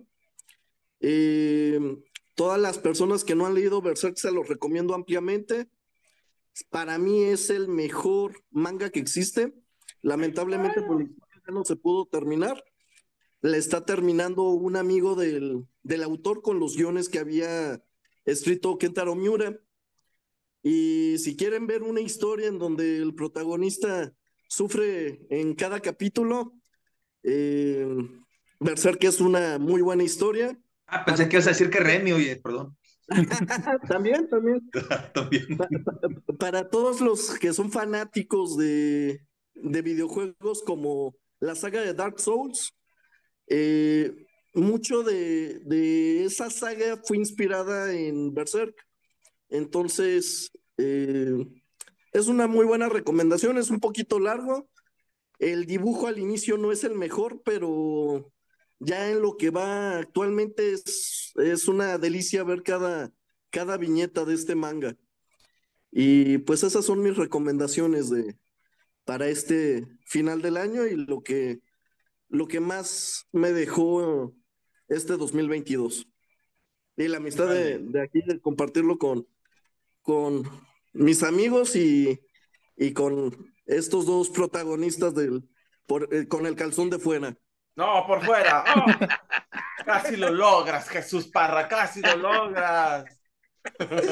[1.00, 1.78] Eh,
[2.34, 5.68] todas las personas que no han leído Berserk se los recomiendo ampliamente.
[6.70, 9.52] Para mí es el mejor manga que existe.
[10.00, 12.64] Lamentablemente, por la historia ya no se pudo terminar.
[13.42, 17.82] Le está terminando un amigo del, del autor con los guiones que había
[18.24, 19.60] escrito Kentaro Miura.
[20.66, 24.10] Y si quieren ver una historia en donde el protagonista
[24.48, 26.54] sufre en cada capítulo,
[27.22, 27.86] eh,
[28.60, 30.58] Berserk es una muy buena historia.
[30.86, 32.76] Ah, pensé que ibas a decir que Remy, oye, perdón.
[33.88, 34.70] también, también.
[35.14, 35.56] También.
[35.58, 39.20] Pa- pa- para todos los que son fanáticos de,
[39.54, 42.72] de videojuegos como la saga de Dark Souls,
[43.48, 44.14] eh,
[44.54, 48.74] mucho de, de esa saga fue inspirada en Berserk.
[49.54, 51.46] Entonces, eh,
[52.12, 54.68] es una muy buena recomendación, es un poquito largo.
[55.38, 58.32] El dibujo al inicio no es el mejor, pero
[58.80, 63.12] ya en lo que va actualmente es, es una delicia ver cada,
[63.50, 64.96] cada viñeta de este manga.
[65.92, 68.36] Y pues esas son mis recomendaciones de,
[69.04, 71.60] para este final del año y lo que,
[72.28, 74.34] lo que más me dejó
[74.88, 76.08] este 2022.
[76.96, 79.28] Y la amistad de, de aquí, de compartirlo con,
[80.04, 80.44] con
[80.92, 82.20] mis amigos y,
[82.76, 85.48] y con estos dos protagonistas del,
[85.86, 87.36] por, eh, con el calzón de fuera.
[87.74, 88.64] No, por fuera.
[88.76, 93.04] Oh, casi lo logras, Jesús Parra, casi lo logras.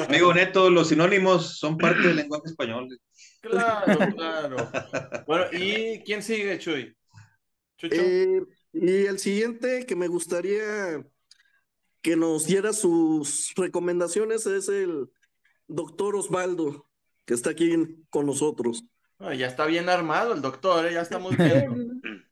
[0.07, 2.99] Amigo Neto, los sinónimos son parte del lenguaje español.
[3.39, 4.57] Claro, claro.
[5.27, 6.97] Bueno, ¿y quién sigue, Chuy?
[7.77, 7.95] Chucho.
[7.95, 8.41] Eh,
[8.73, 11.05] y el siguiente que me gustaría
[12.01, 15.09] que nos diera sus recomendaciones es el
[15.73, 16.87] doctor Osvaldo,
[17.25, 18.85] que está aquí con nosotros.
[19.19, 20.93] Ay, ya está bien armado el doctor, ¿eh?
[20.93, 22.01] ya está muy bien.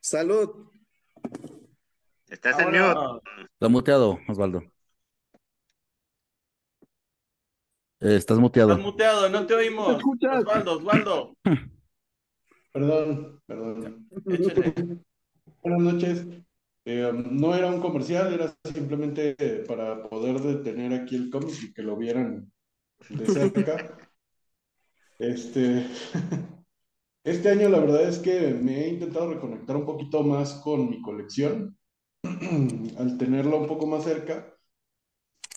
[0.00, 0.70] Salud.
[2.28, 3.20] Estás en mute.
[3.52, 4.62] Está muteado, Osvaldo.
[8.00, 8.72] Eh, estás muteado.
[8.72, 10.00] estás muteado, no te oímos.
[10.22, 11.36] Osvaldo, Osvaldo,
[12.72, 14.08] Perdón, perdón.
[14.26, 14.74] échale.
[15.62, 16.45] Buenas noches.
[16.86, 19.34] Eh, no era un comercial, era simplemente
[19.68, 22.50] para poder detener aquí el cómic y que lo vieran
[23.10, 23.98] de cerca.
[25.18, 25.86] Este,
[27.24, 31.02] este año la verdad es que me he intentado reconectar un poquito más con mi
[31.02, 31.76] colección,
[32.98, 34.54] al tenerla un poco más cerca,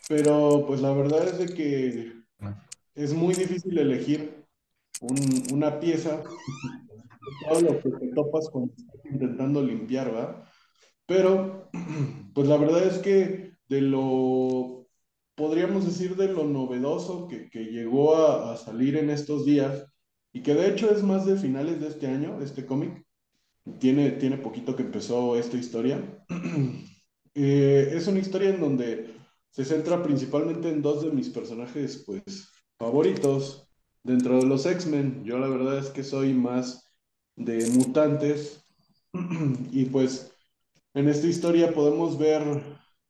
[0.08, 2.13] pero pues la verdad es de que
[2.96, 4.46] es muy difícil elegir
[5.02, 6.24] un- una pieza
[7.50, 10.49] todo lo que te topas cuando estás intentando limpiar, ¿va?
[11.10, 11.69] Pero,
[12.34, 14.88] pues la verdad es que de lo,
[15.36, 19.86] podríamos decir de lo novedoso que, que llegó a, a salir en estos días,
[20.32, 23.04] y que de hecho es más de finales de este año, este cómic,
[23.80, 26.24] tiene, tiene poquito que empezó esta historia.
[27.36, 29.13] Eh, es una historia en donde
[29.52, 33.69] se centra principalmente en dos de mis personajes, pues, favoritos
[34.04, 35.24] dentro de los X-Men.
[35.24, 36.91] Yo la verdad es que soy más
[37.38, 38.65] de mutantes
[39.72, 40.34] y pues
[40.93, 42.41] en esta historia podemos ver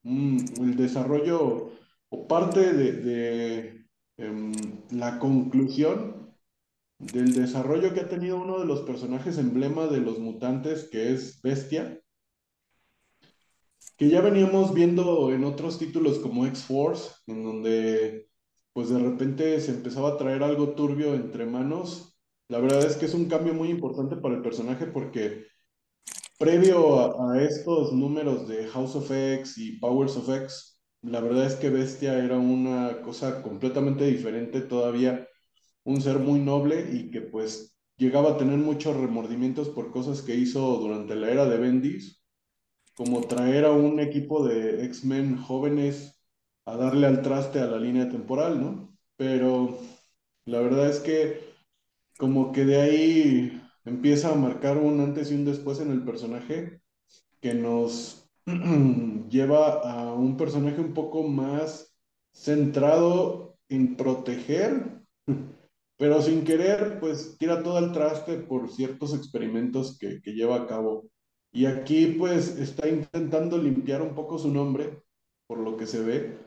[0.04, 1.72] mm, el desarrollo
[2.10, 3.86] o parte de,
[4.18, 4.54] em,
[4.92, 6.36] la conclusión
[7.00, 11.42] del desarrollo que ha tenido uno de los personajes emblema de los mutantes, que es
[11.42, 12.02] Bestia,
[13.98, 18.30] que ya veníamos viendo en otros títulos como X-Force, en donde
[18.74, 22.18] pues de repente se empezaba a traer algo turbio entre manos.
[22.48, 25.49] La verdad es que es un cambio muy importante para el personaje porque
[26.40, 31.56] previo a, estos números de House of X y Powers of X, la verdad es
[31.56, 35.28] que Bestia era una cosa completamente diferente todavía,
[35.84, 40.36] un ser muy noble y que pues llegaba a tener muchos remordimientos por cosas que
[40.36, 42.24] hizo durante la era de Bendis,
[42.96, 46.22] como traer a un equipo de X-Men jóvenes
[46.66, 48.98] a darle al traste a la línea temporal, ¿no?
[49.18, 49.78] Pero
[50.46, 51.42] la verdad es que
[52.18, 56.82] como que de ahí empieza a marcar un antes y un después en el personaje
[57.42, 58.30] que nos
[59.30, 61.96] lleva a un personaje un poco más
[62.34, 65.02] centrado en proteger,
[65.98, 70.68] pero sin querer, pues tira todo el traste por ciertos experimentos que, que lleva a
[70.68, 71.10] cabo.
[71.52, 75.02] Y aquí pues está intentando limpiar un poco su nombre,
[75.48, 76.38] por lo que se ve,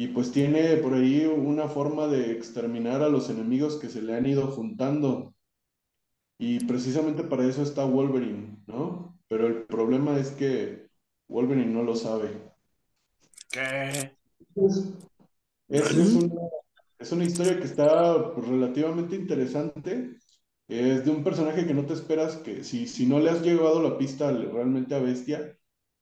[0.00, 4.14] y pues tiene por ahí una forma de exterminar a los enemigos que se le
[4.14, 5.34] han ido juntando.
[6.42, 9.14] Y precisamente para eso está Wolverine, ¿no?
[9.28, 10.88] Pero el problema es que
[11.28, 12.30] Wolverine no lo sabe.
[13.50, 14.16] ¿Qué?
[14.54, 14.90] Es,
[15.68, 16.34] es, es una,
[16.98, 20.16] es una historia que está pues, relativamente interesante.
[20.66, 23.82] Es de un personaje que no te esperas que, si, si no le has llegado
[23.82, 25.58] la pista realmente a Bestia,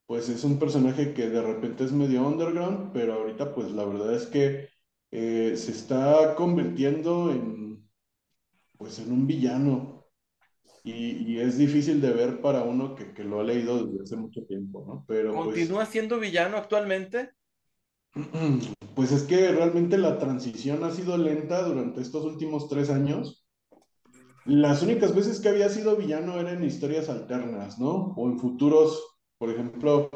[0.06, 4.14] pues es un personaje que de repente es medio underground, pero ahorita pues la verdad
[4.14, 4.68] es que
[5.10, 7.90] eh, se está convirtiendo en,
[8.76, 9.97] pues en un villano.
[10.88, 14.16] Y, y es difícil de ver para uno que, que lo ha leído desde hace
[14.16, 15.04] mucho tiempo, ¿no?
[15.06, 15.48] Pero pues...
[15.48, 17.32] ¿Continúa siendo villano actualmente?
[18.94, 23.46] Pues es que realmente la transición ha sido lenta durante estos últimos tres años.
[24.44, 28.12] Las únicas veces que había sido villano eran en historias alternas, ¿no?
[28.16, 29.00] O en futuros,
[29.38, 30.10] por ejemplo,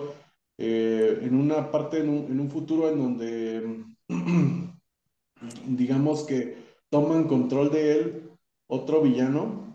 [0.58, 3.84] eh, en una parte, en un, en un futuro en donde,
[5.68, 6.56] digamos que
[6.88, 8.30] toman control de él
[8.66, 9.71] otro villano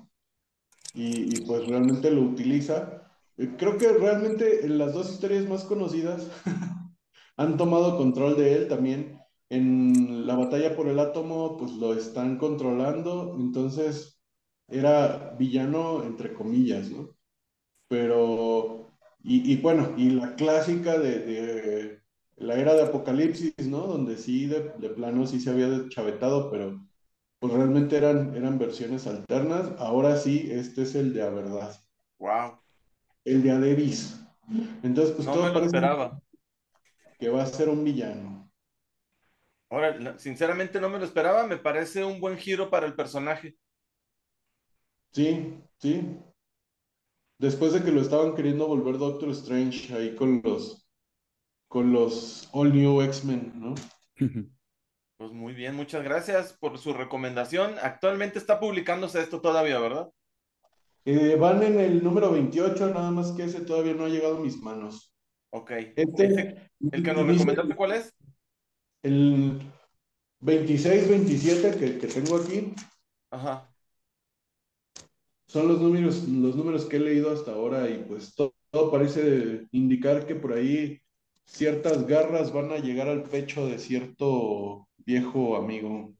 [0.99, 3.11] y, pues realmente lo utiliza.
[3.37, 6.27] Eh, Creo que realmente en las dos historias más conocidas
[7.37, 9.19] han tomado control de él también.
[9.49, 14.21] En la batalla por el átomo, pues lo están controlando, entonces
[14.67, 17.15] era villano entre comillas, ¿no?
[17.87, 18.91] Pero,
[19.23, 22.01] y, bueno, y la clásica de, de
[22.37, 23.87] la era de Apocalipsis, ¿no?
[23.87, 26.86] Donde sí, de, de plano sí se había deschavetado, pero
[27.39, 29.71] pues realmente eran, eran versiones alternas.
[29.79, 31.79] Ahora sí, este es el de a verdad,
[32.19, 32.59] Wow.
[33.25, 34.19] el de Adebis.
[34.83, 36.21] Entonces, pues No todo me lo esperaba.
[37.19, 38.49] que va a ser un villano.
[39.69, 41.45] Ahora, sinceramente no me lo esperaba.
[41.45, 43.57] Me parece un buen giro para el personaje.
[45.11, 46.17] Sí, sí.
[47.39, 50.87] Después de que lo estaban queriendo volver Doctor Strange ahí con los,
[51.67, 53.75] con los All New X-Men, ¿no?
[55.17, 57.75] Pues muy bien, muchas gracias por su recomendación.
[57.81, 60.09] Actualmente está publicándose esto todavía, ¿verdad?
[61.05, 64.41] Eh, van en el número 28, nada más que ese todavía no ha llegado a
[64.41, 65.11] mis manos.
[65.49, 65.71] Ok.
[65.95, 68.13] Este, el que nos recomendaste, ¿cuál es?
[69.01, 69.59] El
[70.41, 72.73] 26-27 que, que tengo aquí
[73.31, 73.73] Ajá.
[75.47, 79.65] son los números, los números que he leído hasta ahora y pues to- todo, parece
[79.71, 80.99] indicar que por ahí
[81.45, 86.13] ciertas garras van a llegar al pecho de cierto viejo amigo.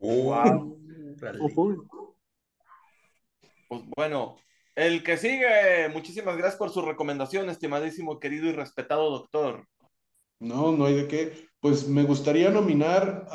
[0.00, 0.76] Wow.
[3.68, 4.36] Pues bueno,
[4.74, 9.66] el que sigue, muchísimas gracias por su recomendación, estimadísimo, querido y respetado doctor.
[10.38, 11.48] No, no hay de qué.
[11.60, 13.26] Pues me gustaría nominar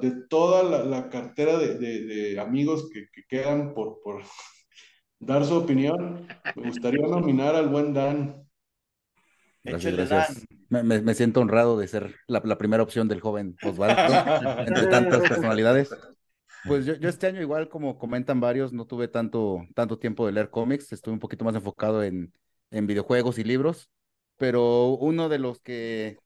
[0.00, 4.22] de toda la, la cartera de, de- de amigos que, que quedan por, por
[5.20, 6.26] dar su opinión.
[6.56, 8.46] Me gustaría nominar al buen Dan.
[9.64, 10.44] Gracias, Échele, gracias.
[10.68, 14.22] Me, me- me siento honrado de ser la, la primera opción del joven Osvaldo
[14.64, 15.98] entre tantas personalidades.
[16.66, 20.32] Pues yo, yo este año, igual como comentan varios, no tuve tanto, tanto tiempo de
[20.32, 22.32] leer cómics, estuve un poquito más enfocado en,
[22.70, 23.90] en videojuegos y libros,
[24.36, 26.20] pero uno de los que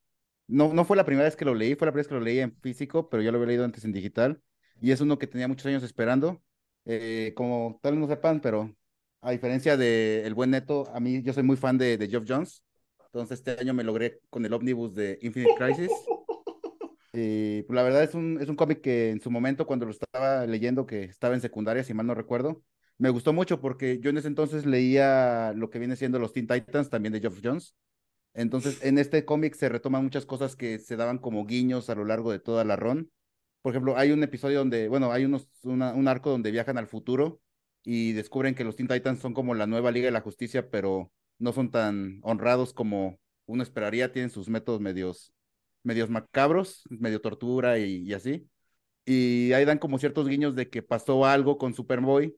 [0.46, 2.20] no, no fue la primera vez que lo leí, fue la primera vez que lo
[2.20, 4.42] leí en físico, pero ya lo había leído antes en digital,
[4.80, 6.42] y es uno que tenía muchos años esperando,
[6.84, 8.74] eh, como tal vez no sepan, pero
[9.20, 12.24] a diferencia de El Buen Neto, a mí yo soy muy fan de, de Geoff
[12.28, 12.62] Jones,
[13.12, 15.90] entonces este año me logré con el ómnibus de Infinite Crisis.
[17.14, 19.92] Y pues, la verdad es un, es un cómic que en su momento, cuando lo
[19.92, 22.62] estaba leyendo, que estaba en secundaria, si mal no recuerdo,
[22.96, 26.46] me gustó mucho porque yo en ese entonces leía lo que viene siendo los Teen
[26.46, 27.74] Titans, también de Geoff Jones.
[28.32, 32.06] Entonces, en este cómic se retoman muchas cosas que se daban como guiños a lo
[32.06, 33.10] largo de toda la run.
[33.60, 37.42] Por ejemplo, hay un episodio donde, bueno, hay unos, un arco donde viajan al futuro
[37.84, 41.12] y descubren que los Teen Titans son como la nueva Liga de la Justicia, pero
[41.38, 45.32] no son tan honrados como uno esperaría, tienen sus métodos medios,
[45.82, 48.48] medios macabros, medio tortura y, así.
[49.04, 52.36] Y ahí dan como ciertos guiños de que pasó algo con Superboy,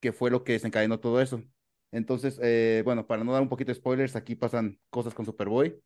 [0.00, 1.42] que fue lo que desencadenó todo eso.
[1.90, 5.80] Entonces, eh, bueno, para no dar un poquito de spoilers, aquí pasan cosas con Superboy.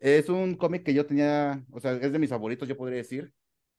[0.00, 3.32] Es un cómic que yo tenía, o sea, es de mis favoritos, yo podría decir,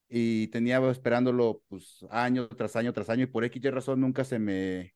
[0.10, 4.40] y tenía esperándolo pues año tras año tras año y por X razón nunca se
[4.40, 4.94] me,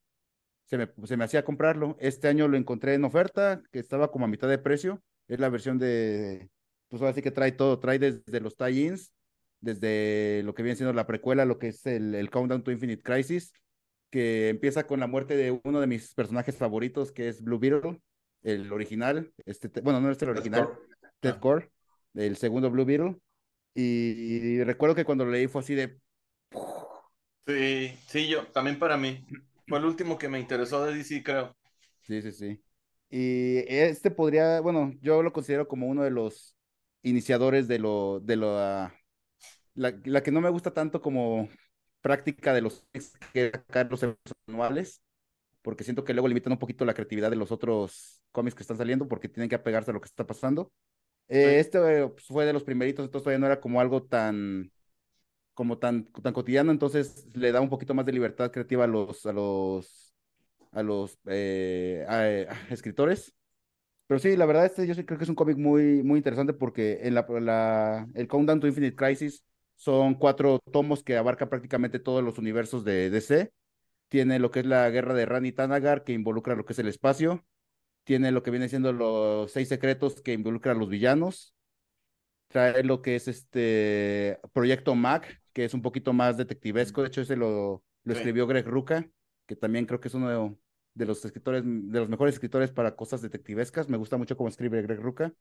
[0.68, 1.98] se me, se me hacía comprarlo.
[2.00, 5.50] Este año lo encontré en oferta, que estaba como a mitad de precio es la
[5.50, 6.50] versión de,
[6.88, 9.14] pues ahora sí que trae todo, trae desde los tie-ins,
[9.60, 13.04] desde lo que viene siendo la precuela, lo que es el, el Countdown to Infinite
[13.04, 13.54] Crisis,
[14.10, 18.02] que empieza con la muerte de uno de mis personajes favoritos, que es Blue Beetle,
[18.44, 20.70] el original, este, bueno, no es el original,
[21.20, 21.40] Ted ah.
[21.40, 21.72] Core,
[22.14, 23.18] el segundo Blue Beetle,
[23.74, 26.00] y, recuerdo que cuando lo leí fue así de...
[27.46, 29.26] Sí, sí, yo, también para mí.
[29.68, 31.56] Fue el último que me interesó de DC, creo.
[32.04, 32.64] Sí, sí, sí.
[33.10, 36.56] Y este podría, bueno, yo lo considero como uno de los
[37.04, 38.94] iniciadores de lo, de lo, la,
[39.76, 41.50] la, que no me gusta tanto como
[42.02, 42.86] práctica de los
[43.34, 43.52] que
[43.90, 44.06] los
[44.48, 45.02] anuales,
[45.62, 48.78] porque siento que luego limitan un poquito la creatividad de los otros cómics que están
[48.78, 50.72] saliendo porque tienen que apegarse a lo que está pasando.
[51.28, 54.72] Eh, este eh, pues, fue de los primeritos, entonces todavía no era como algo tan
[55.58, 59.34] como tan, cotidiano, entonces le da un poquito más de libertad creativa a los, a
[59.34, 60.14] los
[60.72, 63.34] a los eh, escritores.
[64.06, 67.00] Pero sí, la verdad, este yo creo que es un cómic muy, muy interesante porque
[67.02, 69.44] en la, el Countdown to Infinite Crisis
[69.76, 73.52] son cuatro tomos que abarcan prácticamente todos los universos de DC.
[74.10, 76.88] Tiene lo que es la guerra de Rani Tanagar, que involucra lo que es el
[76.88, 77.44] espacio.
[78.04, 81.56] Tiene lo que viene siendo los seis secretos que involucra a los villanos.
[82.50, 87.02] Trae lo que es este Proyecto Mac, que es un poquito más detectivesco.
[87.02, 89.10] De hecho, ese lo, lo escribió Greg Ruca
[89.48, 90.60] que también creo que es uno
[90.94, 93.90] de, los escritores, de los mejores escritores para cosas detectivescas.
[93.90, 95.34] Me gusta mucho cómo escribe Greg Ruca.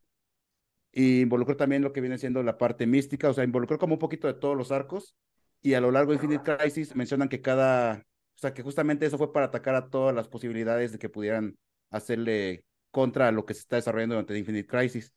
[0.91, 3.99] Y involucró también lo que viene siendo la parte mística, o sea, involucró como un
[3.99, 5.15] poquito de todos los arcos.
[5.61, 9.19] Y a lo largo de Infinite Crisis mencionan que cada, o sea, que justamente eso
[9.19, 11.59] fue para atacar a todas las posibilidades de que pudieran
[11.91, 15.13] hacerle contra lo que se está desarrollando durante Infinite Crisis,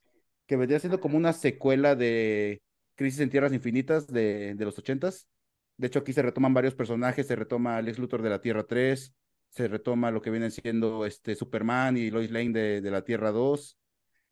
[0.47, 2.61] que vendría siendo como una secuela de
[2.99, 5.27] Crisis en Tierras Infinitas de, de los ochentas,
[5.79, 9.13] de hecho, aquí se retoman varios personajes, se retoma Alex Luthor de la Tierra 3,
[9.47, 13.77] se retoma lo que viene siendo este Superman y Lois Lane de, la Tierra 2.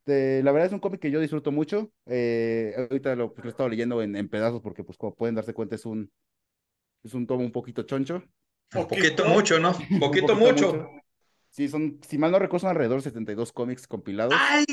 [0.05, 1.89] la verdad es un cómic que yo disfruto mucho.
[2.05, 5.53] Eh, ahorita lo, pues, lo, he estado leyendo en, pedazos porque, pues, como pueden darse
[5.53, 6.11] cuenta, es un,
[7.01, 8.21] es un tomo un poquito choncho.
[8.75, 9.71] Un poquito mucho, ¿no?
[9.89, 10.89] Un poquito, mucho.
[11.49, 14.33] Sí, son, si mal no recuerdo, son alrededor de 72 cómics compilados.
[14.37, 14.65] ¡Ay,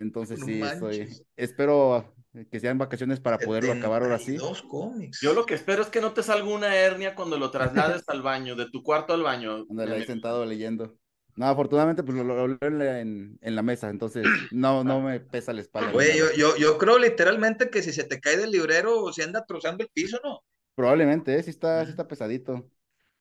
[0.00, 2.12] Entonces, sí, estoy, espero
[2.50, 4.36] que sean vacaciones para poderlo acabar ahora sí.
[4.68, 5.20] cómics.
[5.20, 8.22] Yo lo que espero es que no te salga una hernia cuando lo traslades al
[8.22, 9.66] baño, de tu cuarto al baño.
[9.70, 10.98] Andale ahí sentado leyendo.
[11.36, 12.58] No, afortunadamente, pues lo, leo
[12.96, 15.92] en, en, la mesa, entonces no, no me pesa la espalda.
[15.92, 19.46] Güey, yo, yo, yo, creo literalmente que si se te cae del librero, se anda
[19.46, 20.42] trozando el piso, ¿no?
[20.74, 21.42] Probablemente, ¿eh?
[21.44, 22.68] sí está, sí está pesadito.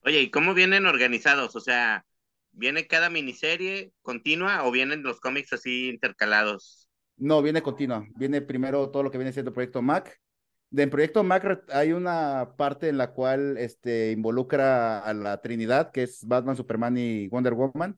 [0.01, 1.55] Oye, ¿y cómo vienen organizados?
[1.55, 2.05] O sea,
[2.51, 6.86] ¿viene cada miniserie continua o vienen los cómics así intercalados?
[7.17, 8.07] No, viene continua.
[8.15, 10.19] Viene primero todo lo que viene siendo Proyecto Mac.
[10.75, 16.03] En Proyecto Mac hay una parte en la cual este, involucra a la Trinidad, que
[16.03, 17.97] es Batman, Superman y Wonder Woman,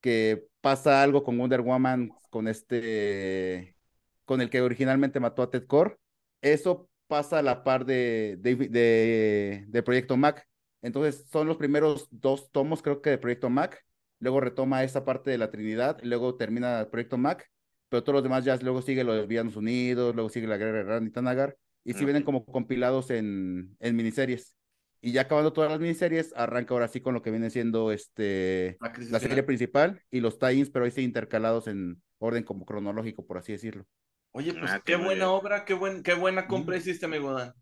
[0.00, 3.76] que pasa algo con Wonder Woman, con este,
[4.24, 5.98] con el que originalmente mató a Ted Core.
[6.42, 10.46] Eso pasa a la par de, de, de, Proyecto Mac.
[10.82, 13.84] Entonces son los primeros dos tomos, creo que de Proyecto Mac.
[14.18, 17.50] Luego retoma esa parte de la Trinidad, luego termina el Proyecto Mac
[17.94, 20.78] pero todos los demás ya luego sigue lo de Villanos Unidos, luego sigue la guerra
[20.78, 24.52] de Randy Tanagar, y si vienen como compilados en, en miniseries.
[25.00, 28.78] Y ya acabando todas las miniseries, arranca ahora sí con lo que viene siendo este
[28.80, 33.38] la, serie principal y los tie-ins, pero ahí sí intercalados en orden como cronológico, por
[33.38, 33.86] así decirlo.
[34.32, 37.54] Oye, pues ah, qué buena obra, qué, buen, qué buena compra hiciste, amigo Dan.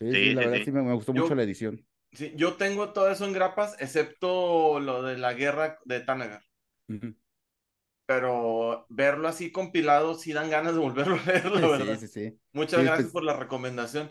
[0.00, 1.86] Sí, sí, la verdad sí me, gustó mucho la edición.
[2.10, 6.42] Sí, yo tengo todo eso en grapas, excepto lo de la guerra de Tanagar
[8.06, 11.18] pero verlo así compilado sí dan ganas de volverlo a
[11.60, 11.98] la verdad.
[11.98, 14.10] Sí, sí, Muchas gracias pues por la recomendación.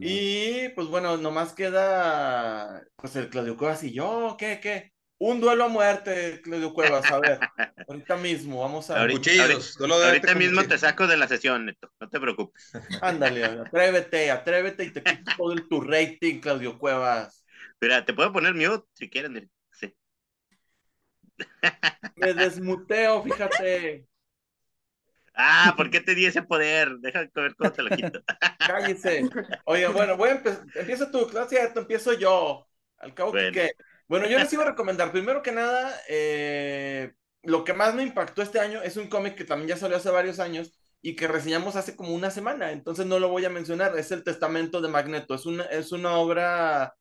[0.00, 4.92] Y pues bueno, nomás queda pues el Claudio Cuevas y yo, ¿qué, qué?
[5.20, 7.38] Un duelo a muerte, Claudio Cuevas, a ver,
[7.88, 9.00] ahorita mismo, vamos a...
[9.00, 9.30] Ahorita,
[10.06, 12.72] ahorita, mismo te saco de la sesión, Neto, no te preocupes.
[13.02, 17.44] Ándale, atrévete, atrévete y te quito todo el, tu rating, Claudio Cuevas.
[17.80, 19.50] Mira, te puedo poner mute si quieren.
[22.16, 24.06] Me desmuteo, fíjate.
[25.34, 26.98] Ah, ¿por qué te di ese poder?
[26.98, 28.20] Déjame ver cómo te lo quito.
[28.64, 29.30] Cállese.
[29.66, 30.64] Oye, bueno, voy a empezar.
[30.74, 32.66] Empieza tú, clase, empiezo yo.
[32.98, 33.52] Al cabo Bueno.
[33.52, 33.72] que.
[34.08, 37.12] Bueno, yo les iba a recomendar, primero que nada, eh,
[37.42, 40.08] lo que más me impactó este año es un cómic que también ya salió hace
[40.10, 40.72] varios años
[41.02, 43.96] y que reseñamos hace como una semana, entonces no lo voy a mencionar.
[43.98, 45.34] Es el Testamento de Magneto.
[45.34, 46.94] Es una, es una obra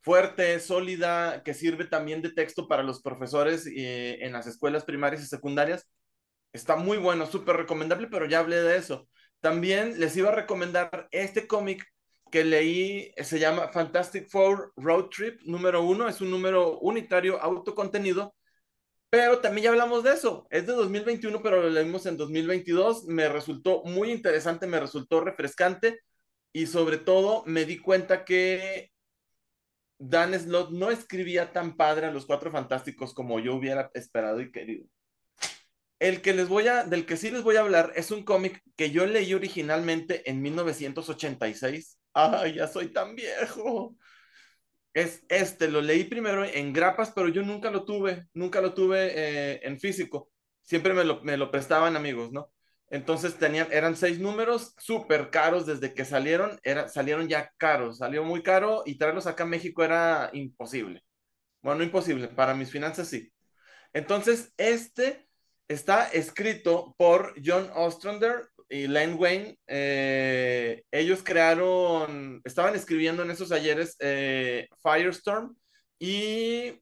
[0.00, 5.22] fuerte, sólida, que sirve también de texto para los profesores eh, en las escuelas primarias
[5.22, 5.88] y secundarias.
[6.52, 9.08] Está muy bueno, súper recomendable, pero ya hablé de eso.
[9.40, 11.84] También les iba a recomendar este cómic
[12.30, 18.34] que leí, se llama Fantastic Four Road Trip número uno, es un número unitario autocontenido,
[19.10, 20.46] pero también ya hablamos de eso.
[20.50, 23.06] Es de 2021, pero lo leímos en 2022.
[23.06, 26.00] Me resultó muy interesante, me resultó refrescante
[26.52, 28.90] y sobre todo me di cuenta que
[30.02, 34.50] Dan Slott no escribía tan padre a los Cuatro Fantásticos como yo hubiera esperado y
[34.50, 34.86] querido.
[35.98, 38.62] El que les voy a, del que sí les voy a hablar es un cómic
[38.76, 41.98] que yo leí originalmente en 1986.
[42.14, 43.94] Ay, ya soy tan viejo.
[44.94, 49.12] Es este, lo leí primero en grapas, pero yo nunca lo tuve, nunca lo tuve
[49.14, 50.30] eh, en físico.
[50.62, 52.50] Siempre me lo, me lo prestaban amigos, ¿no?
[52.90, 58.24] Entonces tenían, eran seis números súper caros desde que salieron, era, salieron ya caros, salió
[58.24, 61.02] muy caro y traerlos acá a México era imposible.
[61.62, 63.32] Bueno, no imposible, para mis finanzas sí.
[63.92, 65.28] Entonces, este
[65.68, 69.58] está escrito por John Ostrander y Len Wayne.
[69.68, 75.56] Eh, ellos crearon, estaban escribiendo en esos ayeres eh, Firestorm
[75.98, 76.80] y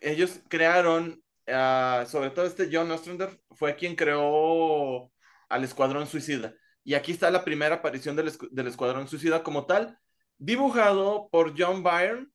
[0.00, 5.10] ellos crearon, uh, sobre todo este John Ostrander fue quien creó
[5.52, 6.54] al Escuadrón Suicida.
[6.84, 9.98] Y aquí está la primera aparición del, Escuadrón Suicida como tal,
[10.38, 12.26] dibujado por John Byrne,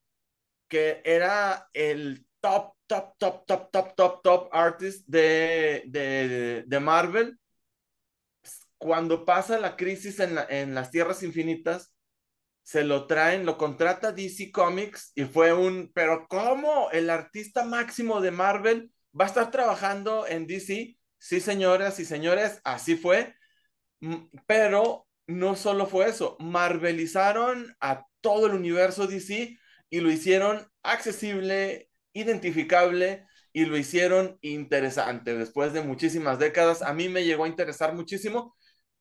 [0.67, 7.37] que era el top, top, top, top, top, top, top artist de, de, Marvel.
[8.77, 11.93] Cuando pasa la crisis en, en, las Tierras Infinitas,
[12.63, 16.89] se lo traen, lo contrata DC Comics y fue un, pero ¿cómo?
[16.91, 20.96] El artista máximo de Marvel va a estar trabajando en DC.
[21.19, 23.35] Sí, señoras y señores, así fue.
[24.45, 29.57] Pero no solo fue eso, marvelizaron a todo el universo DC
[29.89, 35.35] y lo hicieron accesible, identificable y lo hicieron interesante.
[35.37, 38.55] Después de muchísimas décadas, a mí me llegó a interesar muchísimo.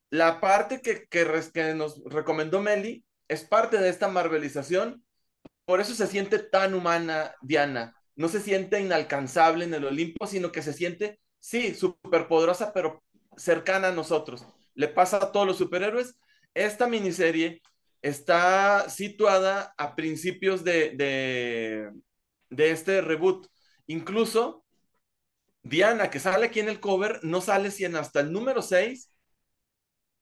[0.09, 5.03] La parte que, que, que nos recomendó Meli es parte de esta marvelización,
[5.65, 7.95] por eso se siente tan humana Diana.
[8.15, 13.03] No se siente inalcanzable en el Olimpo, sino que se siente, sí, súper poderosa, pero
[13.37, 14.45] cercana a nosotros.
[14.73, 16.15] Le pasa a todos los superhéroes.
[16.53, 17.61] Esta miniserie
[18.01, 20.91] está situada a principios de,
[22.49, 23.47] de, este reboot.
[23.87, 24.65] Incluso
[25.63, 29.11] Diana, que sale aquí en el cover, no sale sino hasta el número 6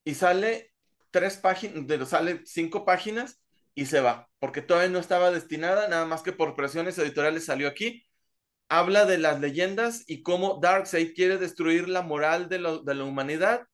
[0.03, 0.74] y sale
[1.11, 3.41] tres páginas, sale cinco páginas
[3.74, 7.68] y se va, porque todavía no estaba destinada, nada más que por presiones editoriales salió
[7.68, 8.04] aquí.
[8.70, 13.03] Habla de las leyendas y cómo Darkseid quiere destruir la moral de, lo, de la
[13.03, 13.68] humanidad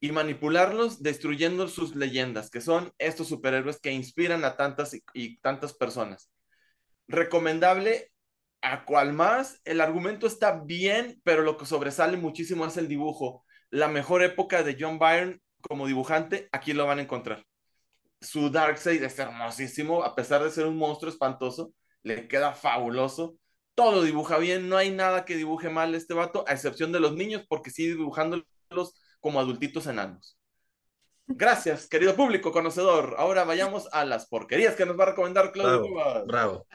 [0.00, 5.38] y manipularlos destruyendo sus leyendas, que son estos superhéroes que inspiran a tantas y, y
[5.38, 6.30] tantas personas.
[7.06, 8.12] Recomendable
[8.62, 13.44] a cual más, el argumento está bien, pero lo que sobresale muchísimo es el dibujo.
[13.70, 17.44] La mejor época de John Byrne como dibujante, aquí lo van a encontrar.
[18.20, 21.72] Su Darkseid es hermosísimo, a pesar de ser un monstruo espantoso,
[22.02, 23.36] le queda fabuloso.
[23.74, 27.14] Todo dibuja bien, no hay nada que dibuje mal este vato, a excepción de los
[27.14, 28.46] niños, porque sigue dibujándolos
[29.20, 30.38] como adultitos enanos.
[31.26, 33.14] Gracias, querido público conocedor.
[33.18, 35.94] Ahora vayamos a las porquerías que nos va a recomendar Claudio.
[35.94, 36.66] Bravo, bravo.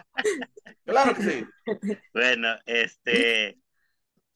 [0.85, 1.45] Claro que sí.
[2.13, 3.59] Bueno, este.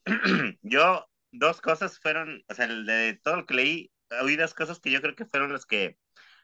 [0.62, 3.92] yo, dos cosas fueron, o sea, de todo lo que leí,
[4.22, 5.98] oí dos cosas que yo creo que fueron las que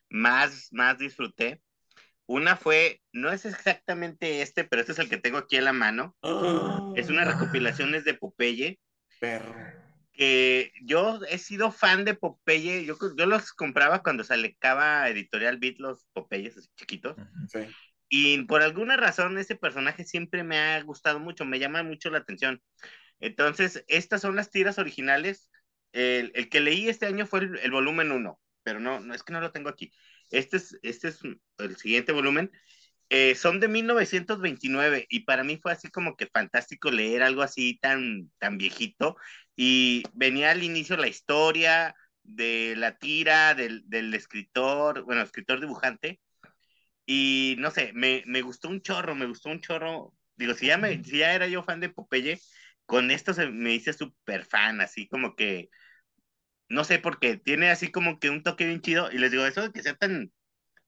[0.10, 1.62] más, más disfruté.
[2.28, 5.74] Una fue, no es exactamente este, pero este es el que tengo aquí en la
[5.74, 6.16] mano.
[6.20, 8.80] Oh, es una recopilación de Popeye.
[9.20, 9.56] Perro.
[10.12, 12.84] Que yo he sido fan de Popeye.
[12.86, 17.16] Yo, yo los compraba cuando salecaba Editorial Beat, los Popeyes así chiquitos.
[17.48, 17.60] Sí.
[18.10, 22.20] Y por alguna razón ese personaje siempre me ha gustado mucho, me llama mucho la
[22.20, 22.62] atención.
[23.20, 25.50] Entonces, estas son las tiras originales.
[25.94, 29.24] El, el que leí este año fue el, el volumen 1, pero no, no es
[29.24, 29.92] que no lo tengo aquí.
[30.32, 31.20] Este es, este es
[31.58, 32.52] el siguiente volumen.
[33.10, 37.80] Eh, son de 1929 y para mí fue así como que fantástico leer algo así
[37.82, 39.18] tan, tan viejito.
[39.56, 46.20] Y venía al inicio la historia de la tira del, del escritor, bueno, escritor dibujante.
[47.06, 50.14] Y no sé, me, me gustó un chorro, me gustó un chorro.
[50.36, 52.40] Digo, si ya, me, si ya era yo fan de Popeye,
[52.86, 55.70] con esto se me hice súper fan, así como que,
[56.70, 59.12] no sé, porque tiene así como que un toque bien chido.
[59.12, 60.32] Y les digo, eso de que sea tan,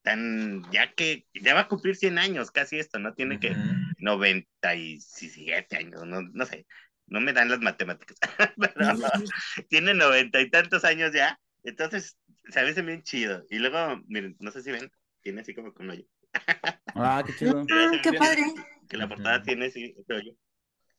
[0.01, 3.13] tan, ya que ya va a cumplir 100 años casi esto, ¿no?
[3.13, 3.55] Tiene que
[3.99, 6.65] 97 años, no, no sé,
[7.07, 8.17] no me dan las matemáticas,
[8.57, 8.73] pero
[9.69, 12.17] tiene noventa y tantos años ya, entonces
[12.49, 13.45] se ve bien chido.
[13.49, 16.05] Y luego, miren, no sé si ven, tiene así como un hoyo.
[16.95, 17.65] Ah, qué chido.
[17.71, 18.41] Ah, qué padre.
[18.89, 20.33] Que la portada tiene así ese hoyo.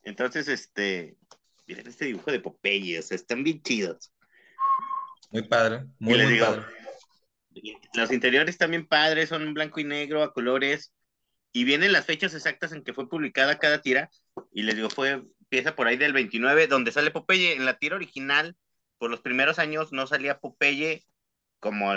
[0.03, 1.17] Entonces, este,
[1.67, 4.11] miren este dibujo de Popeye, o sea, están bien chidos.
[5.31, 6.63] Muy padre, muy, muy padre.
[7.93, 10.93] Los interiores también padres, son blanco y negro, a colores,
[11.53, 14.09] y vienen las fechas exactas en que fue publicada cada tira,
[14.51, 17.95] y les digo, fue, empieza por ahí del 29, donde sale Popeye, en la tira
[17.95, 18.55] original,
[18.97, 21.03] por los primeros años no salía Popeye,
[21.59, 21.93] como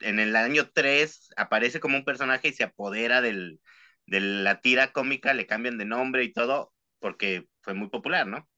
[0.00, 3.60] en el año 3 aparece como un personaje y se apodera del,
[4.06, 8.48] de la tira cómica, le cambian de nombre y todo, porque fue muy popular, ¿no?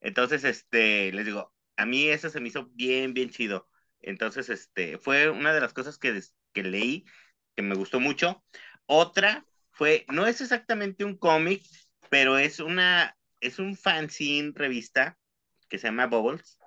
[0.00, 3.68] Entonces, este, les digo, a mí eso se me hizo bien, bien chido.
[4.00, 6.20] Entonces, este, fue una de las cosas que,
[6.52, 7.04] que leí,
[7.54, 8.44] que me gustó mucho.
[8.86, 11.62] Otra fue, no es exactamente un cómic,
[12.10, 15.18] pero es una, es un fanzine revista
[15.68, 16.58] que se llama Bubbles.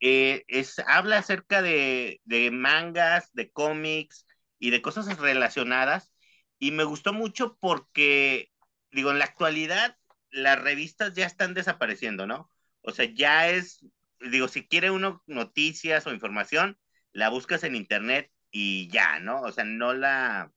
[0.00, 4.26] Eh, es, habla acerca de, de mangas, de cómics
[4.58, 6.12] y de cosas relacionadas.
[6.58, 8.50] Y me gustó mucho porque,
[8.90, 9.96] digo, en la actualidad
[10.30, 12.50] las revistas ya están desapareciendo, ¿no?
[12.84, 13.84] O sea, ya es
[14.30, 16.78] digo, si quiere uno noticias o información,
[17.12, 19.42] la buscas en internet y ya, ¿no?
[19.42, 20.50] O sea, no la,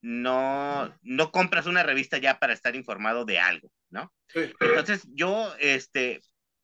[0.00, 4.12] no, no compras una revista ya para estar informado de algo, ¿no?
[4.34, 6.20] Entonces, yo, este,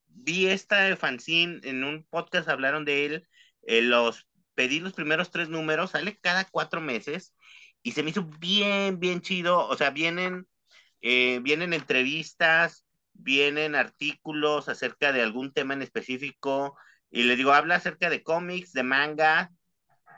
[0.07, 3.29] vi esta fanzine en un podcast, hablaron de él,
[3.63, 7.35] eh, los, pedí los primeros tres números, sale cada cuatro meses
[7.83, 10.49] y se me hizo bien, bien chido, o sea, vienen,
[11.01, 12.86] eh, vienen entrevistas,
[13.19, 16.77] vienen artículos acerca de algún tema en específico,
[17.11, 19.51] y les digo, habla acerca de cómics, de manga,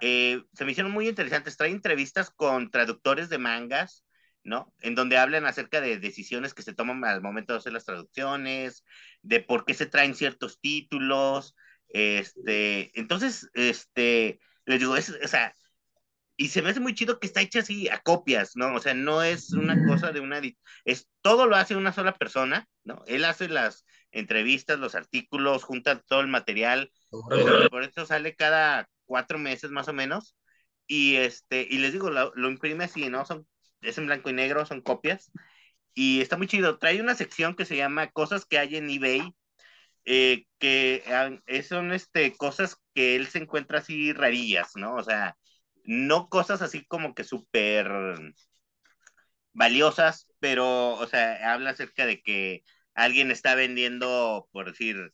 [0.00, 4.04] eh, se me hicieron muy interesantes, trae entrevistas con traductores de mangas,
[4.44, 4.72] ¿no?
[4.80, 8.84] En donde hablan acerca de decisiones que se toman al momento de hacer las traducciones,
[9.22, 11.54] de por qué se traen ciertos títulos,
[11.88, 15.54] este, entonces, este, les digo, es, o sea,
[16.40, 18.72] y se me hace muy chido que está hecha así a copias, ¿no?
[18.72, 20.40] O sea, no es una cosa de una...
[20.84, 23.02] Es, todo lo hace una sola persona, ¿no?
[23.08, 29.40] Él hace las entrevistas, los artículos, junta todo el material, por eso sale cada cuatro
[29.40, 30.36] meses más o menos,
[30.86, 33.26] y este, y les digo, lo, lo, imprime así, ¿no?
[33.26, 33.44] Son,
[33.80, 35.32] es en blanco y negro, son copias,
[35.92, 36.78] y está muy chido.
[36.78, 39.34] Trae una sección que se llama Cosas que hay en eBay,
[40.04, 41.02] eh, que
[41.46, 44.94] eh, son este, cosas que él se encuentra así rarillas, ¿no?
[44.94, 45.36] O sea,
[45.88, 47.88] no cosas así como que súper
[49.52, 52.62] valiosas, pero, o sea, habla acerca de que
[52.94, 55.12] alguien está vendiendo, por decir,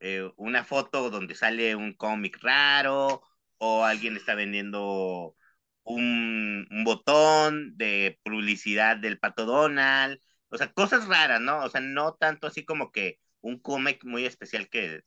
[0.00, 3.22] eh, una foto donde sale un cómic raro,
[3.58, 5.36] o alguien está vendiendo
[5.84, 10.20] un, botón de publicidad del pato Donald,
[10.50, 11.64] o sea, cosas raras, ¿no?
[11.64, 15.02] O sea, no tanto así como que un cómic muy especial que,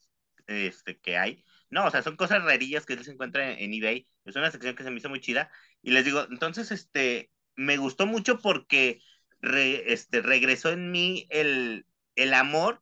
[0.48, 1.44] este, que hay,
[1.76, 4.08] no, o sea, son cosas rarillas que se encuentra en, eBay.
[4.24, 5.52] Es una sección que se me hizo muy chida.
[5.82, 9.02] Y les digo, entonces, este, me gustó mucho porque
[9.42, 12.82] este, regresó en mí el, el amor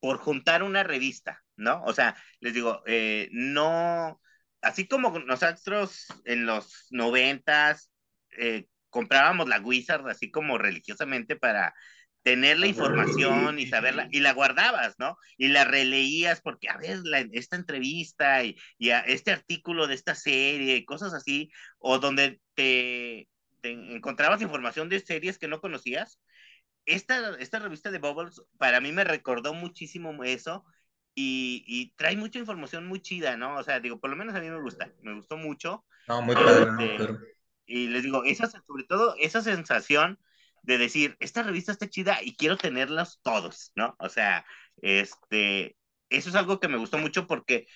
[0.00, 1.82] por juntar una revista, ¿no?
[1.84, 4.20] O sea, les digo, eh, no,
[4.60, 7.90] así como nosotros en los noventas
[8.36, 11.74] eh, comprábamos la Wizard así como religiosamente para
[12.26, 15.16] tener la información y saberla, y la guardabas, ¿no?
[15.38, 16.98] Y la releías porque, a ver,
[17.30, 23.28] esta entrevista y, y este artículo de esta serie y cosas así, o donde te,
[23.62, 26.18] encontrabas información de series que no conocías.
[26.84, 30.64] Esta, esta revista de Bubbles para mí me recordó muchísimo eso
[31.14, 33.54] y, y, trae mucha información muy chida, ¿no?
[33.54, 35.84] O sea, digo, por lo menos a mí me gusta, me gustó mucho.
[36.08, 36.96] No, muy padre.
[36.96, 37.08] Este,
[37.66, 40.18] y les digo, esa, sobre todo esa sensación
[40.66, 43.94] de decir, esta revista está chida y quiero tenerlas todos, ¿no?
[44.00, 44.44] O sea,
[44.82, 45.76] este,
[46.10, 47.66] eso es algo que me gustó mucho porque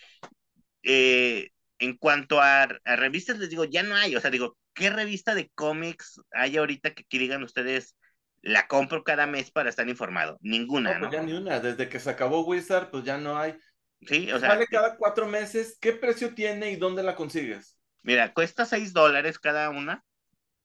[0.82, 5.34] eh, en cuanto a, revistas, les digo, ya no hay, o sea, digo, ¿qué revista
[5.36, 7.97] de cómics hay ahorita que, digan ustedes,
[8.43, 10.36] la compro cada mes para estar informado?
[10.41, 11.09] Ninguna, ¿no?
[11.09, 13.57] Pues ya ni una, desde que se acabó Wizard, pues ya no hay.
[14.03, 14.51] Sí, o sea.
[14.51, 17.76] Sale cada cuatro meses, ¿qué precio tiene y dónde la consigues?
[18.03, 20.03] Mira, cuesta seis dólares cada una.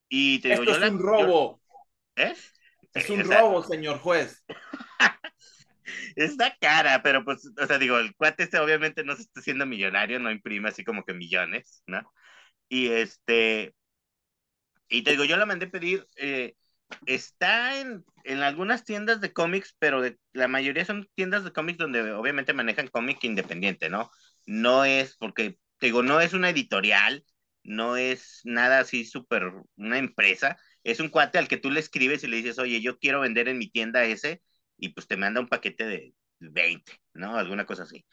[0.09, 1.61] Y te digo, Esto yo es un robo.
[2.15, 2.35] ¿Eh?
[2.93, 4.43] Es un robo, señor juez.
[6.15, 9.65] Está cara, pero pues, o sea, digo, el cuate este obviamente no se está haciendo
[9.65, 12.01] millonario, no imprime así como que millones, ¿no?
[12.69, 13.75] Y este,
[14.89, 16.55] Y te digo, yo la mandé pedir, eh,
[17.05, 21.79] está en, en algunas tiendas de cómics, pero de, la mayoría son tiendas de cómics
[21.79, 24.11] donde obviamente manejan cómic independiente, ¿no?
[24.45, 27.25] No es porque, te digo, no es una editorial,
[27.63, 32.23] no es nada así súper, una empresa, es un cuate al que tú le escribes
[32.23, 34.41] y le dices, oye, yo quiero vender en mi tienda ese,
[34.77, 37.37] y pues te manda un paquete de 20, ¿no?
[37.37, 38.05] Alguna cosa así.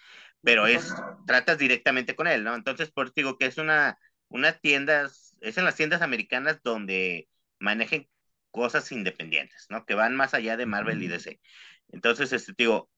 [0.43, 0.95] Pero es,
[1.27, 2.55] tratas directamente con él, ¿no?
[2.55, 3.99] Entonces, por eso digo que es una,
[4.29, 5.11] una tienda,
[5.41, 8.09] es en las tiendas americanas donde manejen
[8.51, 9.85] cosas independientes, ¿no?
[9.87, 11.41] Que van más allá de Marvel y DC.
[11.89, 12.91] Entonces, este, digo,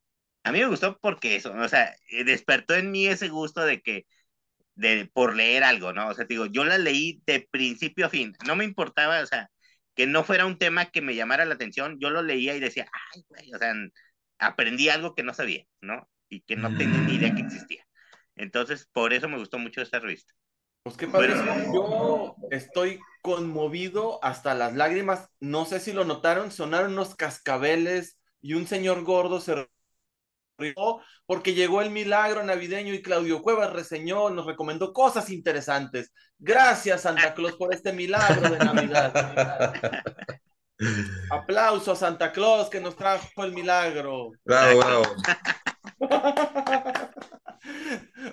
[0.44, 3.82] a mí me gustó porque eso, o sea, eh, despertó en mí ese gusto de
[3.82, 4.06] que,
[4.76, 6.08] de, por leer algo, ¿no?
[6.08, 9.50] O sea, digo, yo la leí de principio a fin, no me importaba, o sea,
[9.94, 12.86] que no fuera un tema que me llamara la atención, yo lo leía y decía,
[13.14, 13.74] ay, güey, o sea,
[14.38, 16.08] aprendí algo que no sabía, ¿no?
[16.28, 17.86] Y que no tenía ni idea que existía.
[18.36, 20.34] Entonces, por eso me gustó mucho esta revista.
[20.82, 21.34] Pues qué padre.
[21.72, 25.30] Yo estoy conmovido hasta las lágrimas.
[25.40, 29.66] No sé si lo notaron, sonaron unos cascabeles y un señor gordo se
[31.26, 36.12] porque llegó el milagro navideño y Claudio Cuevas reseñó, nos recomendó cosas interesantes.
[36.38, 39.72] Gracias, Santa Claus, por este milagro de Navidad.
[41.30, 44.32] Aplauso a Santa Claus que nos trajo el milagro.
[44.44, 45.04] Bravo, bravo.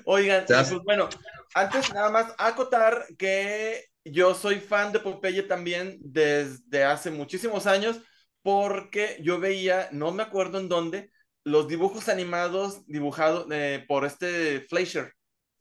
[0.05, 1.09] Oigan, pues bueno,
[1.53, 8.01] antes nada más acotar que yo soy fan de Popeye también desde hace muchísimos años
[8.41, 11.11] porque yo veía, no me acuerdo en dónde,
[11.43, 15.13] los dibujos animados dibujados eh, por este Fleischer.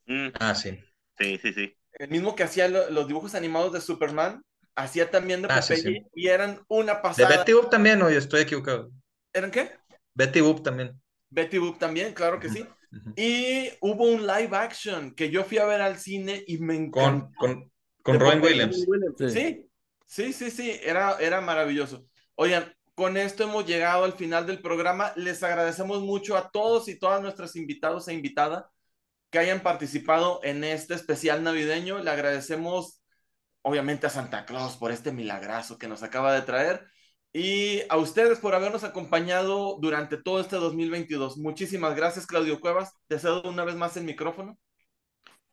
[0.05, 0.29] Mm.
[0.39, 0.79] Ah, sí.
[1.17, 1.75] Sí, sí, sí.
[1.99, 4.41] El mismo que hacía lo- los dibujos animados de Superman,
[4.75, 6.05] hacía también de Ah, Popeye sí.
[6.15, 7.37] y eran una De pasada.
[7.37, 8.91] Betty Boop también, oye, estoy equivocado.
[9.33, 9.71] ¿Eran qué?
[10.13, 10.99] Betty Boop también.
[11.29, 12.65] Betty Boop también, claro que sí.
[13.15, 17.33] Y hubo un live action que yo fui a ver al cine y me encantó.
[17.37, 17.71] Con, con,
[18.03, 18.41] con De Robin.
[18.41, 18.85] Williams.
[19.17, 19.29] Sí.
[19.29, 19.69] Sí,
[20.05, 22.05] sí, sí, sí, era, era maravilloso.
[22.35, 25.11] Oigan, con esto hemos llegado al final del programa.
[25.15, 28.65] Les agradecemos mucho a todos y todas nuestros invitados e invitadas
[29.31, 31.97] que hayan participado en este especial navideño.
[31.97, 33.01] Le agradecemos,
[33.63, 36.85] obviamente, a Santa Claus por este milagrazo que nos acaba de traer.
[37.33, 41.39] Y a ustedes por habernos acompañado durante todo este 2022.
[41.39, 42.93] Muchísimas gracias, Claudio Cuevas.
[43.07, 44.59] Te cedo una vez más el micrófono.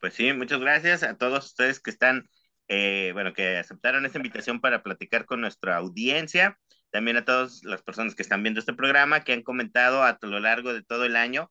[0.01, 2.29] Pues sí, muchas gracias a todos ustedes que están,
[2.69, 6.59] eh, bueno, que aceptaron esta invitación para platicar con nuestra audiencia.
[6.91, 10.41] También a todas las personas que están viendo este programa, que han comentado a lo
[10.41, 11.51] largo de todo el año.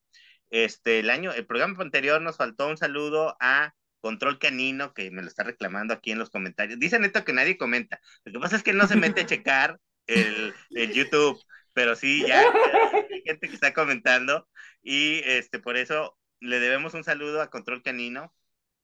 [0.49, 5.21] Este, el año, el programa anterior nos faltó un saludo a Control Canino, que me
[5.21, 6.79] lo está reclamando aquí en los comentarios.
[6.79, 7.99] Dicen esto que nadie comenta.
[8.23, 11.39] Lo que pasa es que no se mete a checar el, el YouTube,
[11.73, 14.47] pero sí, ya hay gente que está comentando
[14.81, 18.33] y este, por eso le debemos un saludo a Control Canino.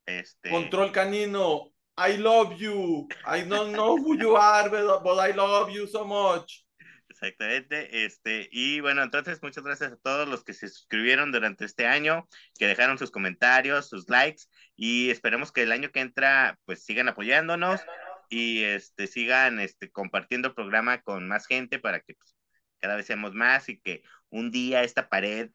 [0.05, 3.07] Este, Control canino, I love you.
[3.25, 6.65] I don't know who you are, but, I love you so much.
[7.09, 11.85] Exactamente, este, y bueno, entonces muchas gracias a todos los que se suscribieron durante este
[11.85, 12.27] año,
[12.57, 17.07] que dejaron sus comentarios, sus likes, y esperemos que el año que entra, pues sigan
[17.07, 17.81] apoyándonos
[18.29, 22.35] y este, sigan este, compartiendo el programa con más gente para que pues,
[22.79, 25.51] cada vez seamos más y que un día esta pared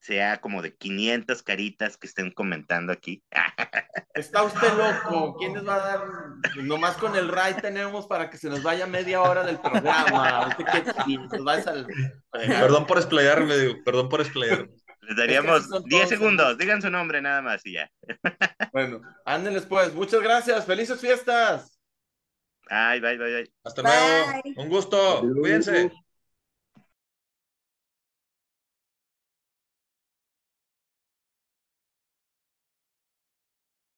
[0.00, 3.22] sea como de 500 caritas que estén comentando aquí.
[4.14, 5.36] Está usted loco.
[5.38, 6.00] ¿Quién les va a dar?
[6.62, 10.48] Nomás con el RAI tenemos para que se nos vaya media hora del programa.
[10.48, 11.86] Usted qué al-
[12.30, 14.68] Perdón por explayarme, digo, perdón por explayarme.
[15.02, 17.90] Les daríamos así son 10 todos, segundos, digan su nombre nada más y ya.
[18.72, 19.94] Bueno, ándenles pues.
[19.94, 20.66] Muchas gracias.
[20.66, 21.78] Felices fiestas.
[22.68, 23.52] Ay, bye, bye, bye.
[23.64, 23.92] Hasta Bye.
[24.44, 24.62] luego.
[24.62, 25.22] Un gusto.
[25.40, 25.90] Cuídense.